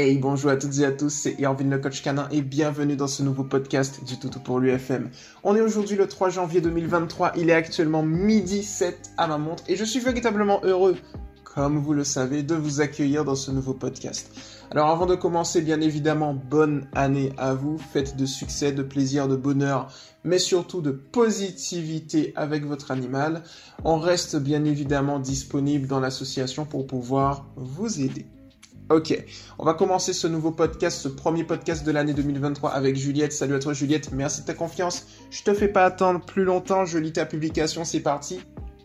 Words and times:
Hey, 0.00 0.16
bonjour 0.16 0.52
à 0.52 0.56
toutes 0.56 0.78
et 0.78 0.84
à 0.84 0.92
tous, 0.92 1.10
c'est 1.10 1.34
Irvin 1.40 1.64
le 1.64 1.78
coach 1.78 2.04
canin 2.04 2.28
et 2.30 2.40
bienvenue 2.40 2.94
dans 2.94 3.08
ce 3.08 3.24
nouveau 3.24 3.42
podcast 3.42 4.04
du 4.04 4.16
Toutou 4.16 4.38
pour 4.38 4.60
l'UFM. 4.60 5.10
On 5.42 5.56
est 5.56 5.60
aujourd'hui 5.60 5.96
le 5.96 6.06
3 6.06 6.28
janvier 6.28 6.60
2023, 6.60 7.32
il 7.36 7.50
est 7.50 7.52
actuellement 7.52 8.04
midi 8.04 8.62
7 8.62 9.10
à 9.16 9.26
ma 9.26 9.38
montre 9.38 9.64
et 9.66 9.74
je 9.74 9.84
suis 9.84 9.98
véritablement 9.98 10.60
heureux, 10.62 10.94
comme 11.42 11.78
vous 11.78 11.94
le 11.94 12.04
savez, 12.04 12.44
de 12.44 12.54
vous 12.54 12.80
accueillir 12.80 13.24
dans 13.24 13.34
ce 13.34 13.50
nouveau 13.50 13.74
podcast. 13.74 14.30
Alors 14.70 14.88
avant 14.88 15.06
de 15.06 15.16
commencer, 15.16 15.62
bien 15.62 15.80
évidemment, 15.80 16.32
bonne 16.32 16.86
année 16.94 17.32
à 17.36 17.54
vous, 17.54 17.76
faites 17.76 18.16
de 18.16 18.24
succès, 18.24 18.70
de 18.70 18.84
plaisir, 18.84 19.26
de 19.26 19.34
bonheur, 19.34 19.92
mais 20.22 20.38
surtout 20.38 20.80
de 20.80 20.92
positivité 20.92 22.32
avec 22.36 22.64
votre 22.64 22.92
animal. 22.92 23.42
On 23.82 23.98
reste 23.98 24.36
bien 24.36 24.64
évidemment 24.64 25.18
disponible 25.18 25.88
dans 25.88 25.98
l'association 25.98 26.66
pour 26.66 26.86
pouvoir 26.86 27.46
vous 27.56 28.00
aider. 28.00 28.26
Ok, 28.90 29.22
on 29.58 29.66
va 29.66 29.74
commencer 29.74 30.14
ce 30.14 30.26
nouveau 30.26 30.50
podcast, 30.50 31.02
ce 31.02 31.08
premier 31.08 31.44
podcast 31.44 31.84
de 31.84 31.92
l'année 31.92 32.14
2023 32.14 32.70
avec 32.70 32.96
Juliette. 32.96 33.34
Salut 33.34 33.54
à 33.54 33.58
toi 33.58 33.74
Juliette, 33.74 34.12
merci 34.12 34.40
de 34.40 34.46
ta 34.46 34.54
confiance. 34.54 35.04
Je 35.30 35.42
te 35.42 35.52
fais 35.52 35.68
pas 35.68 35.84
attendre 35.84 36.24
plus 36.24 36.44
longtemps, 36.44 36.86
je 36.86 36.96
lis 36.96 37.12
ta 37.12 37.26
publication, 37.26 37.84
c'est 37.84 38.00
parti. 38.00 38.40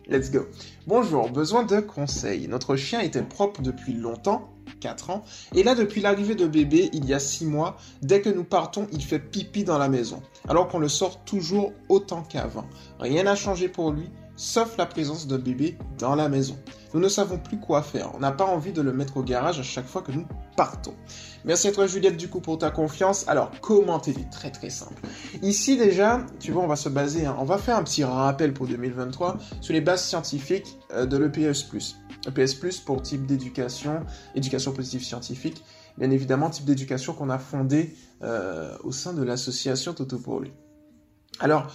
Let's 0.06 0.30
go. 0.30 0.40
Bonjour, 0.86 1.30
besoin 1.30 1.62
de 1.62 1.80
conseils. 1.80 2.48
Notre 2.48 2.76
chien 2.76 3.00
était 3.00 3.22
propre 3.22 3.62
depuis 3.62 3.94
longtemps, 3.94 4.50
4 4.80 5.08
ans, 5.08 5.24
et 5.54 5.62
là 5.62 5.74
depuis 5.74 6.02
l'arrivée 6.02 6.34
de 6.34 6.46
bébé, 6.46 6.90
il 6.92 7.06
y 7.06 7.14
a 7.14 7.18
6 7.18 7.46
mois, 7.46 7.78
dès 8.02 8.20
que 8.20 8.28
nous 8.28 8.44
partons, 8.44 8.86
il 8.92 9.02
fait 9.02 9.18
pipi 9.18 9.64
dans 9.64 9.78
la 9.78 9.88
maison, 9.88 10.22
alors 10.46 10.68
qu'on 10.68 10.80
le 10.80 10.90
sort 10.90 11.24
toujours 11.24 11.72
autant 11.88 12.24
qu'avant. 12.24 12.66
Rien 13.00 13.22
n'a 13.22 13.36
changé 13.36 13.68
pour 13.68 13.90
lui, 13.90 14.10
sauf 14.36 14.76
la 14.76 14.86
présence 14.86 15.26
d'un 15.26 15.38
bébé 15.38 15.78
dans 15.98 16.14
la 16.14 16.28
maison. 16.28 16.56
Nous 16.92 17.00
ne 17.00 17.08
savons 17.08 17.38
plus 17.38 17.58
quoi 17.58 17.82
faire. 17.82 18.14
On 18.14 18.20
n'a 18.20 18.32
pas 18.32 18.44
envie 18.44 18.72
de 18.72 18.80
le 18.80 18.92
mettre 18.92 19.16
au 19.16 19.22
garage 19.22 19.58
à 19.58 19.62
chaque 19.62 19.86
fois 19.86 20.02
que 20.02 20.12
nous 20.12 20.26
partons. 20.56 20.94
Merci 21.44 21.68
à 21.68 21.72
toi 21.72 21.86
Juliette 21.86 22.16
du 22.16 22.28
coup 22.28 22.40
pour 22.40 22.58
ta 22.58 22.70
confiance. 22.70 23.26
Alors 23.28 23.50
comment 23.60 23.98
t'aider 23.98 24.24
Très 24.30 24.50
très 24.50 24.70
simple. 24.70 25.02
Ici 25.42 25.76
déjà, 25.76 26.24
tu 26.38 26.52
vois, 26.52 26.62
on 26.62 26.68
va 26.68 26.76
se 26.76 26.88
baser, 26.88 27.26
hein, 27.26 27.36
on 27.38 27.44
va 27.44 27.58
faire 27.58 27.76
un 27.76 27.82
petit 27.82 28.04
rappel 28.04 28.54
pour 28.54 28.66
2023 28.66 29.38
sur 29.60 29.74
les 29.74 29.80
bases 29.80 30.04
scientifiques 30.04 30.78
euh, 30.92 31.06
de 31.06 31.16
l'EPS+. 31.16 31.66
EPS+, 32.26 32.80
pour 32.84 33.02
type 33.02 33.26
d'éducation, 33.26 34.00
éducation 34.34 34.72
positive 34.72 35.04
scientifique, 35.04 35.62
bien 35.98 36.10
évidemment 36.10 36.48
type 36.48 36.64
d'éducation 36.64 37.12
qu'on 37.12 37.28
a 37.28 37.38
fondé 37.38 37.94
euh, 38.22 38.76
au 38.82 38.92
sein 38.92 39.12
de 39.12 39.22
l'association 39.22 39.92
Toto 39.92 40.18
pour 40.18 40.40
lui. 40.40 40.52
Alors, 41.40 41.70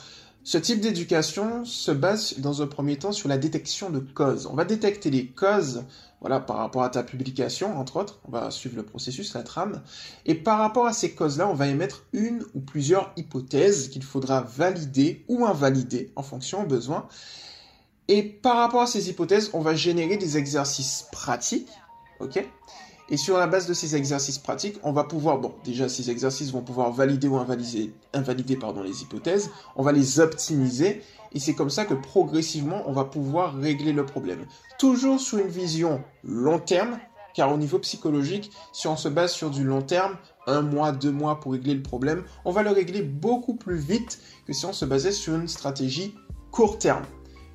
ce 0.50 0.58
type 0.58 0.82
d'éducation 0.82 1.64
se 1.64 1.92
base 1.92 2.40
dans 2.40 2.64
un 2.64 2.66
premier 2.66 2.98
temps 2.98 3.12
sur 3.12 3.30
la 3.30 3.38
détection 3.38 3.92
de 3.92 4.00
causes. 4.00 4.48
On 4.48 4.56
va 4.56 4.66
détecter 4.66 5.12
les 5.12 5.28
causes, 5.28 5.84
voilà, 6.22 6.40
par 6.40 6.58
rapport 6.58 6.82
à 6.82 6.90
ta 6.90 7.04
publication, 7.04 7.78
entre 7.78 7.98
autres. 7.98 8.20
On 8.28 8.32
va 8.32 8.50
suivre 8.50 8.76
le 8.76 8.82
processus, 8.82 9.36
la 9.36 9.44
trame. 9.44 9.84
Et 10.26 10.34
par 10.34 10.58
rapport 10.58 10.88
à 10.88 10.94
ces 10.94 11.12
causes-là, 11.12 11.48
on 11.48 11.54
va 11.54 11.68
émettre 11.68 12.04
une 12.14 12.44
ou 12.56 12.62
plusieurs 12.62 13.14
hypothèses 13.16 13.90
qu'il 13.90 14.02
faudra 14.02 14.42
valider 14.42 15.24
ou 15.28 15.46
invalider 15.46 16.12
en 16.16 16.24
fonction 16.24 16.64
au 16.64 16.66
besoin. 16.66 17.08
Et 18.08 18.24
par 18.24 18.56
rapport 18.56 18.82
à 18.82 18.88
ces 18.88 19.08
hypothèses, 19.08 19.52
on 19.54 19.62
va 19.62 19.76
générer 19.76 20.18
des 20.18 20.38
exercices 20.38 21.06
pratiques, 21.12 21.70
ok? 22.22 22.44
Et 23.10 23.18
sur 23.18 23.38
la 23.38 23.48
base 23.48 23.68
de 23.68 23.74
ces 23.74 23.96
exercices 23.96 24.38
pratiques, 24.38 24.78
on 24.84 24.92
va 24.92 25.04
pouvoir, 25.04 25.40
bon, 25.40 25.54
déjà 25.64 25.90
ces 25.90 26.12
exercices 26.12 26.52
vont 26.52 26.62
pouvoir 26.62 26.92
valider 26.92 27.28
ou 27.28 27.38
invalider, 27.38 27.94
les 28.84 29.02
hypothèses, 29.02 29.50
on 29.76 29.84
va 29.84 29.92
les 29.92 30.20
optimiser, 30.20 31.02
et 31.34 31.40
c'est 31.40 31.54
comme 31.54 31.70
ça 31.70 31.86
que 31.86 31.94
progressivement, 31.94 32.84
on 32.88 32.94
va 32.94 33.06
pouvoir 33.06 33.56
régler 33.56 33.94
le 33.94 34.06
problème. 34.06 34.46
Toujours 34.78 35.20
sur 35.20 35.40
une 35.40 35.48
vision 35.48 36.04
long 36.24 36.60
terme, 36.60 37.00
car 37.34 37.52
au 37.54 37.58
niveau 37.58 37.80
psychologique, 37.80 38.52
si 38.74 38.88
on 38.88 38.96
se 38.96 39.08
base 39.08 39.32
sur 39.32 39.50
du 39.50 39.64
long 39.64 39.82
terme, 39.82 40.18
un 40.48 40.62
mois, 40.62 40.92
deux 40.92 41.12
mois 41.12 41.40
pour 41.40 41.54
régler 41.54 41.76
le 41.76 41.84
problème, 41.84 42.24
on 42.46 42.52
va 42.52 42.64
le 42.64 42.72
régler 42.72 43.02
beaucoup 43.02 43.56
plus 43.56 43.78
vite 43.78 44.20
que 44.46 44.54
si 44.54 44.66
on 44.66 44.74
se 44.74 44.86
basait 44.86 45.12
sur 45.12 45.36
une 45.36 45.48
stratégie 45.48 46.16
court 46.52 46.80
terme. 46.80 47.06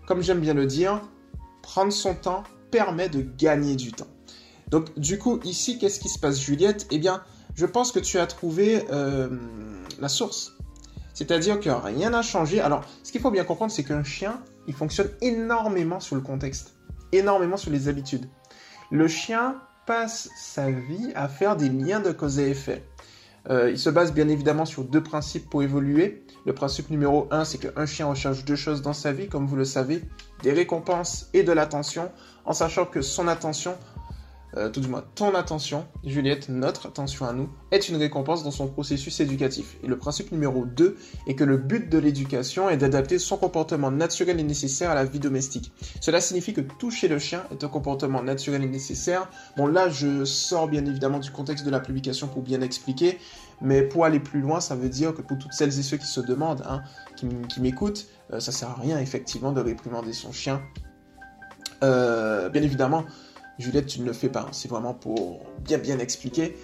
Comme 0.07 0.23
j'aime 0.23 0.41
bien 0.41 0.55
le 0.55 0.67
dire, 0.67 1.01
prendre 1.63 1.93
son 1.93 2.15
temps 2.15 2.45
permet 2.71 3.09
de 3.09 3.23
gagner 3.23 3.75
du 3.75 3.93
temps. 3.93 4.14
Donc 4.75 4.99
du 4.99 5.21
coup, 5.21 5.39
ici, 5.45 5.79
qu'est-ce 5.79 6.01
qui 6.01 6.09
se 6.09 6.19
passe, 6.19 6.41
Juliette? 6.41 6.89
Eh 6.91 6.99
bien, 6.99 7.23
je 7.55 7.65
pense 7.65 7.93
que 7.93 8.01
tu 8.01 8.19
as 8.19 8.27
trouvé 8.27 8.85
euh, 8.91 9.29
la 10.01 10.09
source. 10.09 10.55
C'est-à-dire 11.13 11.61
que 11.61 11.71
rien 11.71 12.11
n'a 12.11 12.23
changé. 12.23 12.61
Alors, 12.61 12.83
ce 13.05 13.13
qu'il 13.13 13.21
faut 13.21 13.31
bien 13.31 13.45
comprendre, 13.45 13.71
c'est 13.71 13.85
qu'un 13.85 14.03
chien, 14.03 14.43
il 14.67 14.75
fonctionne 14.75 15.11
énormément 15.21 16.01
sur 16.01 16.17
le 16.17 16.23
contexte, 16.23 16.75
énormément 17.13 17.57
sur 17.57 17.71
les 17.71 17.87
habitudes. 17.87 18.29
Le 18.91 19.07
chien 19.07 19.61
passe 19.87 20.29
sa 20.37 20.73
vie 20.73 21.13
à 21.15 21.29
faire 21.29 21.55
des 21.55 21.69
liens 21.69 22.01
de 22.01 22.11
cause 22.11 22.41
et 22.41 22.51
effet. 22.51 22.83
Euh, 23.51 23.71
il 23.71 23.79
se 23.79 23.91
base 23.91 24.13
bien 24.13 24.29
évidemment 24.29 24.65
sur 24.65 24.83
deux 24.83 25.05
principes 25.05 25.49
pour 25.49 25.63
évoluer. 25.63 26.25
Le 26.47 26.53
principe 26.53 26.91
numéro 26.91 27.29
un, 27.31 27.45
c'est 27.45 27.59
qu'un 27.59 27.87
chien 27.87 28.07
recherche 28.07 28.45
deux 28.45 28.57
choses 28.57 28.83
dans 28.83 28.93
sa 28.93 29.13
vie, 29.13 29.29
comme 29.29 29.47
vous 29.47 29.55
le 29.55 29.67
savez, 29.67 30.03
des 30.43 30.53
récompenses 30.53 31.29
et 31.33 31.45
de 31.45 31.53
l'attention, 31.53 32.11
en 32.45 32.53
sachant 32.55 32.87
que 32.87 33.03
son 33.03 33.29
attention 33.29 33.77
euh, 34.57 34.69
tout 34.69 34.81
du 34.81 34.89
moins 34.89 35.05
ton 35.15 35.35
attention, 35.35 35.87
Juliette, 36.05 36.49
notre 36.49 36.87
attention 36.87 37.27
à 37.27 37.33
nous, 37.33 37.49
est 37.71 37.89
une 37.89 37.97
récompense 37.97 38.45
dans 38.45 38.51
son 38.51 38.69
processus 38.69 39.19
éducatif. 39.21 39.77
Et 39.83 39.89
le 39.89 39.99
principe 39.99 40.31
numéro 40.33 40.65
2 40.65 40.97
est 41.27 41.35
que 41.35 41.45
le 41.45 41.57
but 41.57 41.91
de 41.91 41.99
l'éducation 41.99 42.69
est 42.69 42.77
d'adapter 42.77 43.19
son 43.19 43.37
comportement 43.37 43.91
naturel 43.91 44.39
et 44.39 44.45
nécessaire 44.45 44.91
à 44.91 44.95
la 44.95 45.05
vie 45.05 45.19
domestique. 45.19 45.73
Cela 46.01 46.21
signifie 46.21 46.53
que 46.53 46.61
toucher 46.61 47.09
le 47.09 47.19
chien 47.19 47.45
est 47.51 47.65
un 47.65 47.69
comportement 47.69 48.23
naturel 48.23 48.63
et 48.63 48.69
nécessaire. 48.69 49.29
Bon 49.57 49.67
là, 49.67 49.89
je 49.89 50.25
sors 50.25 50.69
bien 50.69 50.85
évidemment 50.87 51.19
du 51.19 51.31
contexte 51.31 51.65
de 51.65 51.71
la 51.71 51.81
publication 51.81 52.29
pour 52.29 52.43
bien 52.43 52.61
expliquer, 52.61 53.19
mais 53.61 53.83
pour 53.83 54.05
aller 54.05 54.21
plus 54.21 54.41
loin, 54.41 54.61
ça 54.61 54.77
veut 54.77 54.89
dire 54.89 55.15
que 55.15 55.23
pour 55.23 55.39
toutes 55.39 55.53
celles 55.53 55.79
et 55.79 55.83
ceux 55.83 55.97
qui 55.97 56.07
se 56.07 56.21
demandent, 56.21 56.63
hein, 56.69 56.83
qui, 57.17 57.61
m'écoutent, 57.61 58.07
euh, 58.33 58.41
ça 58.41 58.53
sert 58.53 58.71
à 58.71 58.75
rien 58.75 58.99
effectivement 58.99 59.53
de 59.53 59.61
réprimander 59.61 60.13
son 60.13 60.33
chien. 60.33 60.63
Euh, 61.83 62.49
bien 62.49 62.63
évidemment, 62.63 63.05
Juliette, 63.59 63.87
tu 63.87 64.01
ne 64.01 64.07
le 64.07 64.13
fais 64.13 64.29
pas. 64.29 64.49
C'est 64.53 64.69
vraiment 64.69 64.95
pour 64.95 65.41
bien 65.61 65.79
bien 65.79 65.99
expliquer. 65.99 66.57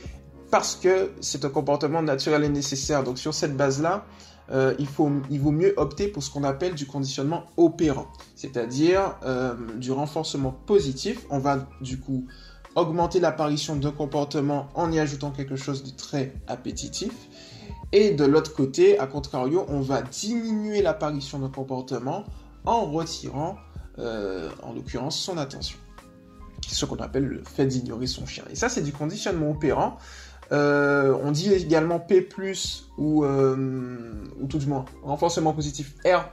Parce 0.51 0.75
que 0.75 1.13
c'est 1.21 1.45
un 1.45 1.49
comportement 1.49 2.03
naturel 2.03 2.45
et 2.45 2.49
nécessaire. 2.49 3.05
Donc 3.05 3.19
sur 3.19 3.33
cette 3.35 3.57
base-là, 3.57 4.05
euh, 4.51 4.75
il, 4.81 4.87
faut, 4.87 5.11
il 5.31 5.41
vaut 5.41 5.53
mieux 5.53 5.75
opter 5.77 6.09
pour 6.09 6.23
ce 6.23 6.31
qu'on 6.31 6.43
appelle 6.43 6.75
du 6.75 6.87
conditionnement 6.87 7.45
opérant. 7.57 8.09
C'est-à-dire 8.35 9.17
euh, 9.25 9.55
du 9.77 9.93
renforcement 9.93 10.51
positif. 10.67 11.25
On 11.31 11.39
va 11.39 11.69
du 11.81 12.01
coup 12.01 12.27
augmenter 12.75 13.21
l'apparition 13.21 13.77
d'un 13.77 13.93
comportement 13.93 14.69
en 14.75 14.91
y 14.91 14.99
ajoutant 14.99 15.31
quelque 15.31 15.57
chose 15.57 15.85
de 15.85 15.91
très 15.91 16.35
appétitif. 16.49 17.13
Et 17.93 18.11
de 18.13 18.25
l'autre 18.25 18.55
côté, 18.55 18.99
à 18.99 19.07
contrario, 19.07 19.67
on 19.69 19.81
va 19.81 20.03
diminuer 20.03 20.81
l'apparition 20.83 21.41
d'un 21.41 21.49
comportement 21.49 22.25
en 22.65 22.87
retirant, 22.87 23.57
euh, 23.99 24.49
en 24.63 24.73
l'occurrence, 24.73 25.19
son 25.19 25.39
attention 25.39 25.79
ce 26.75 26.85
qu'on 26.85 26.97
appelle 26.97 27.25
le 27.25 27.43
fait 27.45 27.67
d'ignorer 27.67 28.07
son 28.07 28.27
chien. 28.27 28.45
Et 28.51 28.57
ça, 28.57 28.69
c'est 28.69 28.83
du 28.83 28.93
conditionnement 28.93 29.51
opérant. 29.51 29.99
Euh, 30.53 31.17
on 31.23 31.31
dit 31.31 31.53
également 31.53 32.01
P+, 32.01 32.29
ou, 32.99 33.25
euh, 33.25 33.57
ou 34.41 34.47
tout 34.47 34.59
du 34.59 34.67
moins 34.67 34.85
renforcement 35.03 35.53
positif 35.53 35.95
R+, 36.05 36.29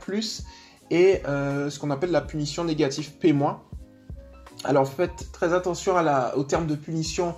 et 0.90 1.22
euh, 1.28 1.70
ce 1.70 1.80
qu'on 1.80 1.92
appelle 1.92 2.12
la 2.12 2.22
punition 2.22 2.64
négative 2.64 3.12
P-. 3.20 3.36
Alors 4.64 4.88
faites 4.88 5.32
très 5.32 5.54
attention 5.54 5.98
à 5.98 6.02
la, 6.02 6.36
au 6.36 6.44
terme 6.44 6.66
de 6.66 6.76
punition 6.76 7.36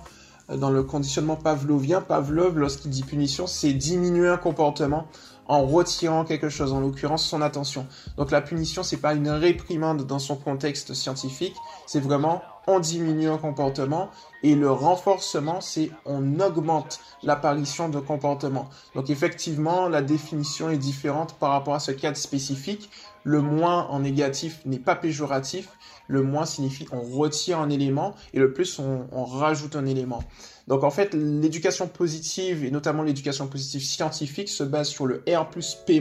dans 0.48 0.70
le 0.70 0.82
conditionnement 0.82 1.36
pavlovien. 1.36 2.00
Pavlov, 2.00 2.58
lorsqu'il 2.58 2.90
dit 2.90 3.02
punition, 3.02 3.46
c'est 3.46 3.72
diminuer 3.72 4.28
un 4.28 4.38
comportement 4.38 5.06
en 5.50 5.66
retirant 5.66 6.24
quelque 6.24 6.48
chose, 6.48 6.72
en 6.72 6.78
l'occurrence 6.78 7.26
son 7.26 7.42
attention. 7.42 7.84
Donc 8.16 8.30
la 8.30 8.40
punition, 8.40 8.84
c'est 8.84 8.98
pas 8.98 9.14
une 9.14 9.28
réprimande 9.28 10.06
dans 10.06 10.20
son 10.20 10.36
contexte 10.36 10.94
scientifique, 10.94 11.56
c'est 11.86 11.98
vraiment 11.98 12.40
on 12.68 12.78
diminue 12.78 13.28
un 13.28 13.36
comportement 13.36 14.10
et 14.44 14.54
le 14.54 14.70
renforcement, 14.70 15.60
c'est 15.60 15.90
on 16.04 16.38
augmente 16.38 17.00
l'apparition 17.24 17.88
de 17.88 17.98
comportement. 17.98 18.70
Donc 18.94 19.10
effectivement, 19.10 19.88
la 19.88 20.02
définition 20.02 20.70
est 20.70 20.78
différente 20.78 21.34
par 21.34 21.50
rapport 21.50 21.74
à 21.74 21.80
ce 21.80 21.90
cadre 21.90 22.16
spécifique. 22.16 22.88
Le 23.24 23.42
moins 23.42 23.88
en 23.88 23.98
négatif 23.98 24.60
n'est 24.66 24.78
pas 24.78 24.94
péjoratif. 24.94 25.68
Le 26.06 26.22
moins 26.22 26.46
signifie 26.46 26.86
on 26.92 27.00
retire 27.00 27.58
un 27.58 27.70
élément 27.70 28.14
et 28.34 28.38
le 28.38 28.52
plus 28.52 28.78
on, 28.78 29.08
on 29.10 29.24
rajoute 29.24 29.74
un 29.74 29.86
élément. 29.86 30.22
Donc 30.70 30.84
en 30.84 30.90
fait, 30.90 31.14
l'éducation 31.14 31.88
positive 31.88 32.64
et 32.64 32.70
notamment 32.70 33.02
l'éducation 33.02 33.48
positive 33.48 33.82
scientifique 33.82 34.48
se 34.48 34.62
base 34.62 34.88
sur 34.88 35.04
le 35.04 35.24
R 35.28 35.50
plus 35.50 35.76
P-, 35.84 36.00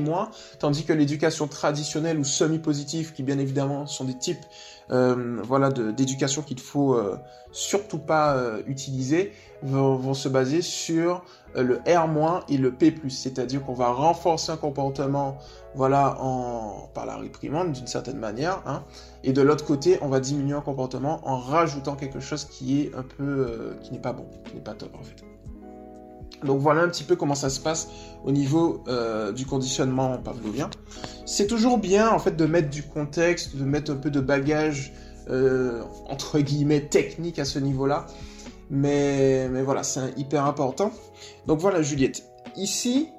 tandis 0.59 0.85
que 0.85 0.93
l'éducation 0.93 1.47
traditionnelle 1.47 2.19
ou 2.19 2.23
semi-positive, 2.23 3.11
qui 3.13 3.23
bien 3.23 3.39
évidemment 3.39 3.87
sont 3.87 4.05
des 4.05 4.15
types 4.15 4.45
euh, 4.91 5.39
voilà, 5.43 5.69
d'éducation 5.69 6.41
qu'il 6.41 6.59
faut 6.59 6.95
euh, 6.95 7.17
surtout 7.51 7.99
pas 7.99 8.35
euh, 8.35 8.61
utiliser, 8.67 9.33
vont, 9.61 9.95
vont, 9.95 10.13
se 10.13 10.29
baser 10.29 10.61
sur 10.61 11.23
euh, 11.55 11.63
le 11.63 11.77
R- 11.79 12.43
et 12.49 12.57
le 12.57 12.71
P+, 12.71 12.93
c'est-à-dire 13.09 13.63
qu'on 13.63 13.73
va 13.73 13.91
renforcer 13.91 14.51
un 14.51 14.57
comportement 14.57 15.37
voilà, 15.75 16.17
en, 16.19 16.89
par 16.93 17.05
la 17.05 17.17
réprimande 17.17 17.73
d'une 17.73 17.87
certaine 17.87 18.17
manière, 18.17 18.61
hein, 18.65 18.83
et 19.23 19.33
de 19.33 19.41
l'autre 19.41 19.65
côté, 19.65 19.99
on 20.01 20.07
va 20.07 20.19
diminuer 20.19 20.55
un 20.55 20.61
comportement 20.61 21.21
en 21.27 21.37
rajoutant 21.37 21.95
quelque 21.95 22.19
chose 22.19 22.45
qui 22.45 22.81
est 22.81 22.95
un 22.95 23.03
peu, 23.03 23.75
qui 23.81 23.91
n'est 23.91 23.99
pas 23.99 24.13
bon, 24.13 24.25
qui 24.45 24.55
n'est 24.55 24.61
pas 24.61 24.73
top 24.73 24.95
en 24.99 25.03
fait. 25.03 25.28
Donc 26.43 26.59
voilà 26.59 26.81
un 26.81 26.87
petit 26.87 27.03
peu 27.03 27.15
comment 27.15 27.35
ça 27.35 27.49
se 27.49 27.59
passe 27.59 27.89
au 28.23 28.31
niveau 28.31 28.83
euh, 28.87 29.31
du 29.31 29.45
conditionnement 29.45 30.17
pavlovien. 30.17 30.69
C'est 31.25 31.47
toujours 31.47 31.77
bien 31.77 32.09
en 32.09 32.19
fait 32.19 32.35
de 32.35 32.45
mettre 32.45 32.69
du 32.69 32.83
contexte, 32.83 33.55
de 33.55 33.65
mettre 33.65 33.91
un 33.91 33.95
peu 33.95 34.09
de 34.09 34.21
bagage 34.21 34.93
euh, 35.29 35.83
entre 36.07 36.39
guillemets 36.39 36.81
technique 36.81 37.39
à 37.39 37.45
ce 37.45 37.59
niveau-là. 37.59 38.05
Mais, 38.69 39.49
mais 39.49 39.63
voilà, 39.63 39.83
c'est 39.83 40.17
hyper 40.17 40.45
important. 40.45 40.91
Donc 41.47 41.59
voilà 41.59 41.81
Juliette, 41.81 42.23
ici, 42.55 43.09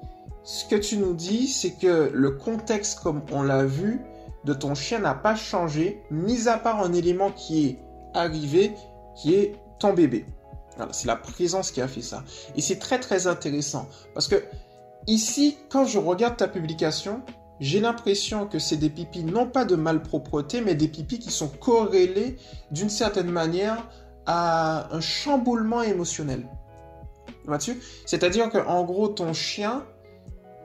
ce 0.43 0.65
que 0.65 0.75
tu 0.75 0.97
nous 0.97 1.13
dis, 1.13 1.47
c'est 1.47 1.71
que 1.71 2.09
le 2.13 2.31
contexte, 2.31 3.01
comme 3.01 3.21
on 3.31 3.43
l'a 3.43 3.65
vu, 3.65 4.01
de 4.45 4.53
ton 4.53 4.73
chien 4.73 4.99
n'a 4.99 5.13
pas 5.13 5.35
changé, 5.35 6.01
mis 6.09 6.47
à 6.47 6.57
part 6.57 6.81
un 6.83 6.93
élément 6.93 7.31
qui 7.31 7.67
est 7.67 7.79
arrivé, 8.13 8.71
qui 9.15 9.35
est 9.35 9.55
ton 9.79 9.93
bébé. 9.93 10.25
C'est 10.91 11.07
la 11.07 11.15
présence 11.15 11.71
qui 11.71 11.81
a 11.81 11.87
fait 11.87 12.01
ça. 12.01 12.23
Et 12.55 12.61
c'est 12.61 12.79
très 12.79 12.99
très 12.99 13.27
intéressant 13.27 13.87
parce 14.13 14.27
que 14.27 14.43
ici, 15.07 15.57
quand 15.69 15.85
je 15.85 15.99
regarde 15.99 16.37
ta 16.37 16.47
publication, 16.47 17.21
j'ai 17.59 17.79
l'impression 17.79 18.47
que 18.47 18.57
c'est 18.57 18.77
des 18.77 18.89
pipis 18.89 19.23
non 19.23 19.47
pas 19.47 19.65
de 19.65 19.75
malpropreté, 19.75 20.61
mais 20.61 20.73
des 20.73 20.87
pipis 20.87 21.19
qui 21.19 21.29
sont 21.29 21.47
corrélés 21.47 22.37
d'une 22.71 22.89
certaine 22.89 23.29
manière 23.29 23.87
à 24.25 24.93
un 24.95 25.01
chamboulement 25.01 25.83
émotionnel. 25.83 26.47
Vois-tu? 27.45 27.79
C'est-à-dire 28.05 28.49
qu'en 28.49 28.83
gros, 28.83 29.07
ton 29.07 29.33
chien, 29.33 29.85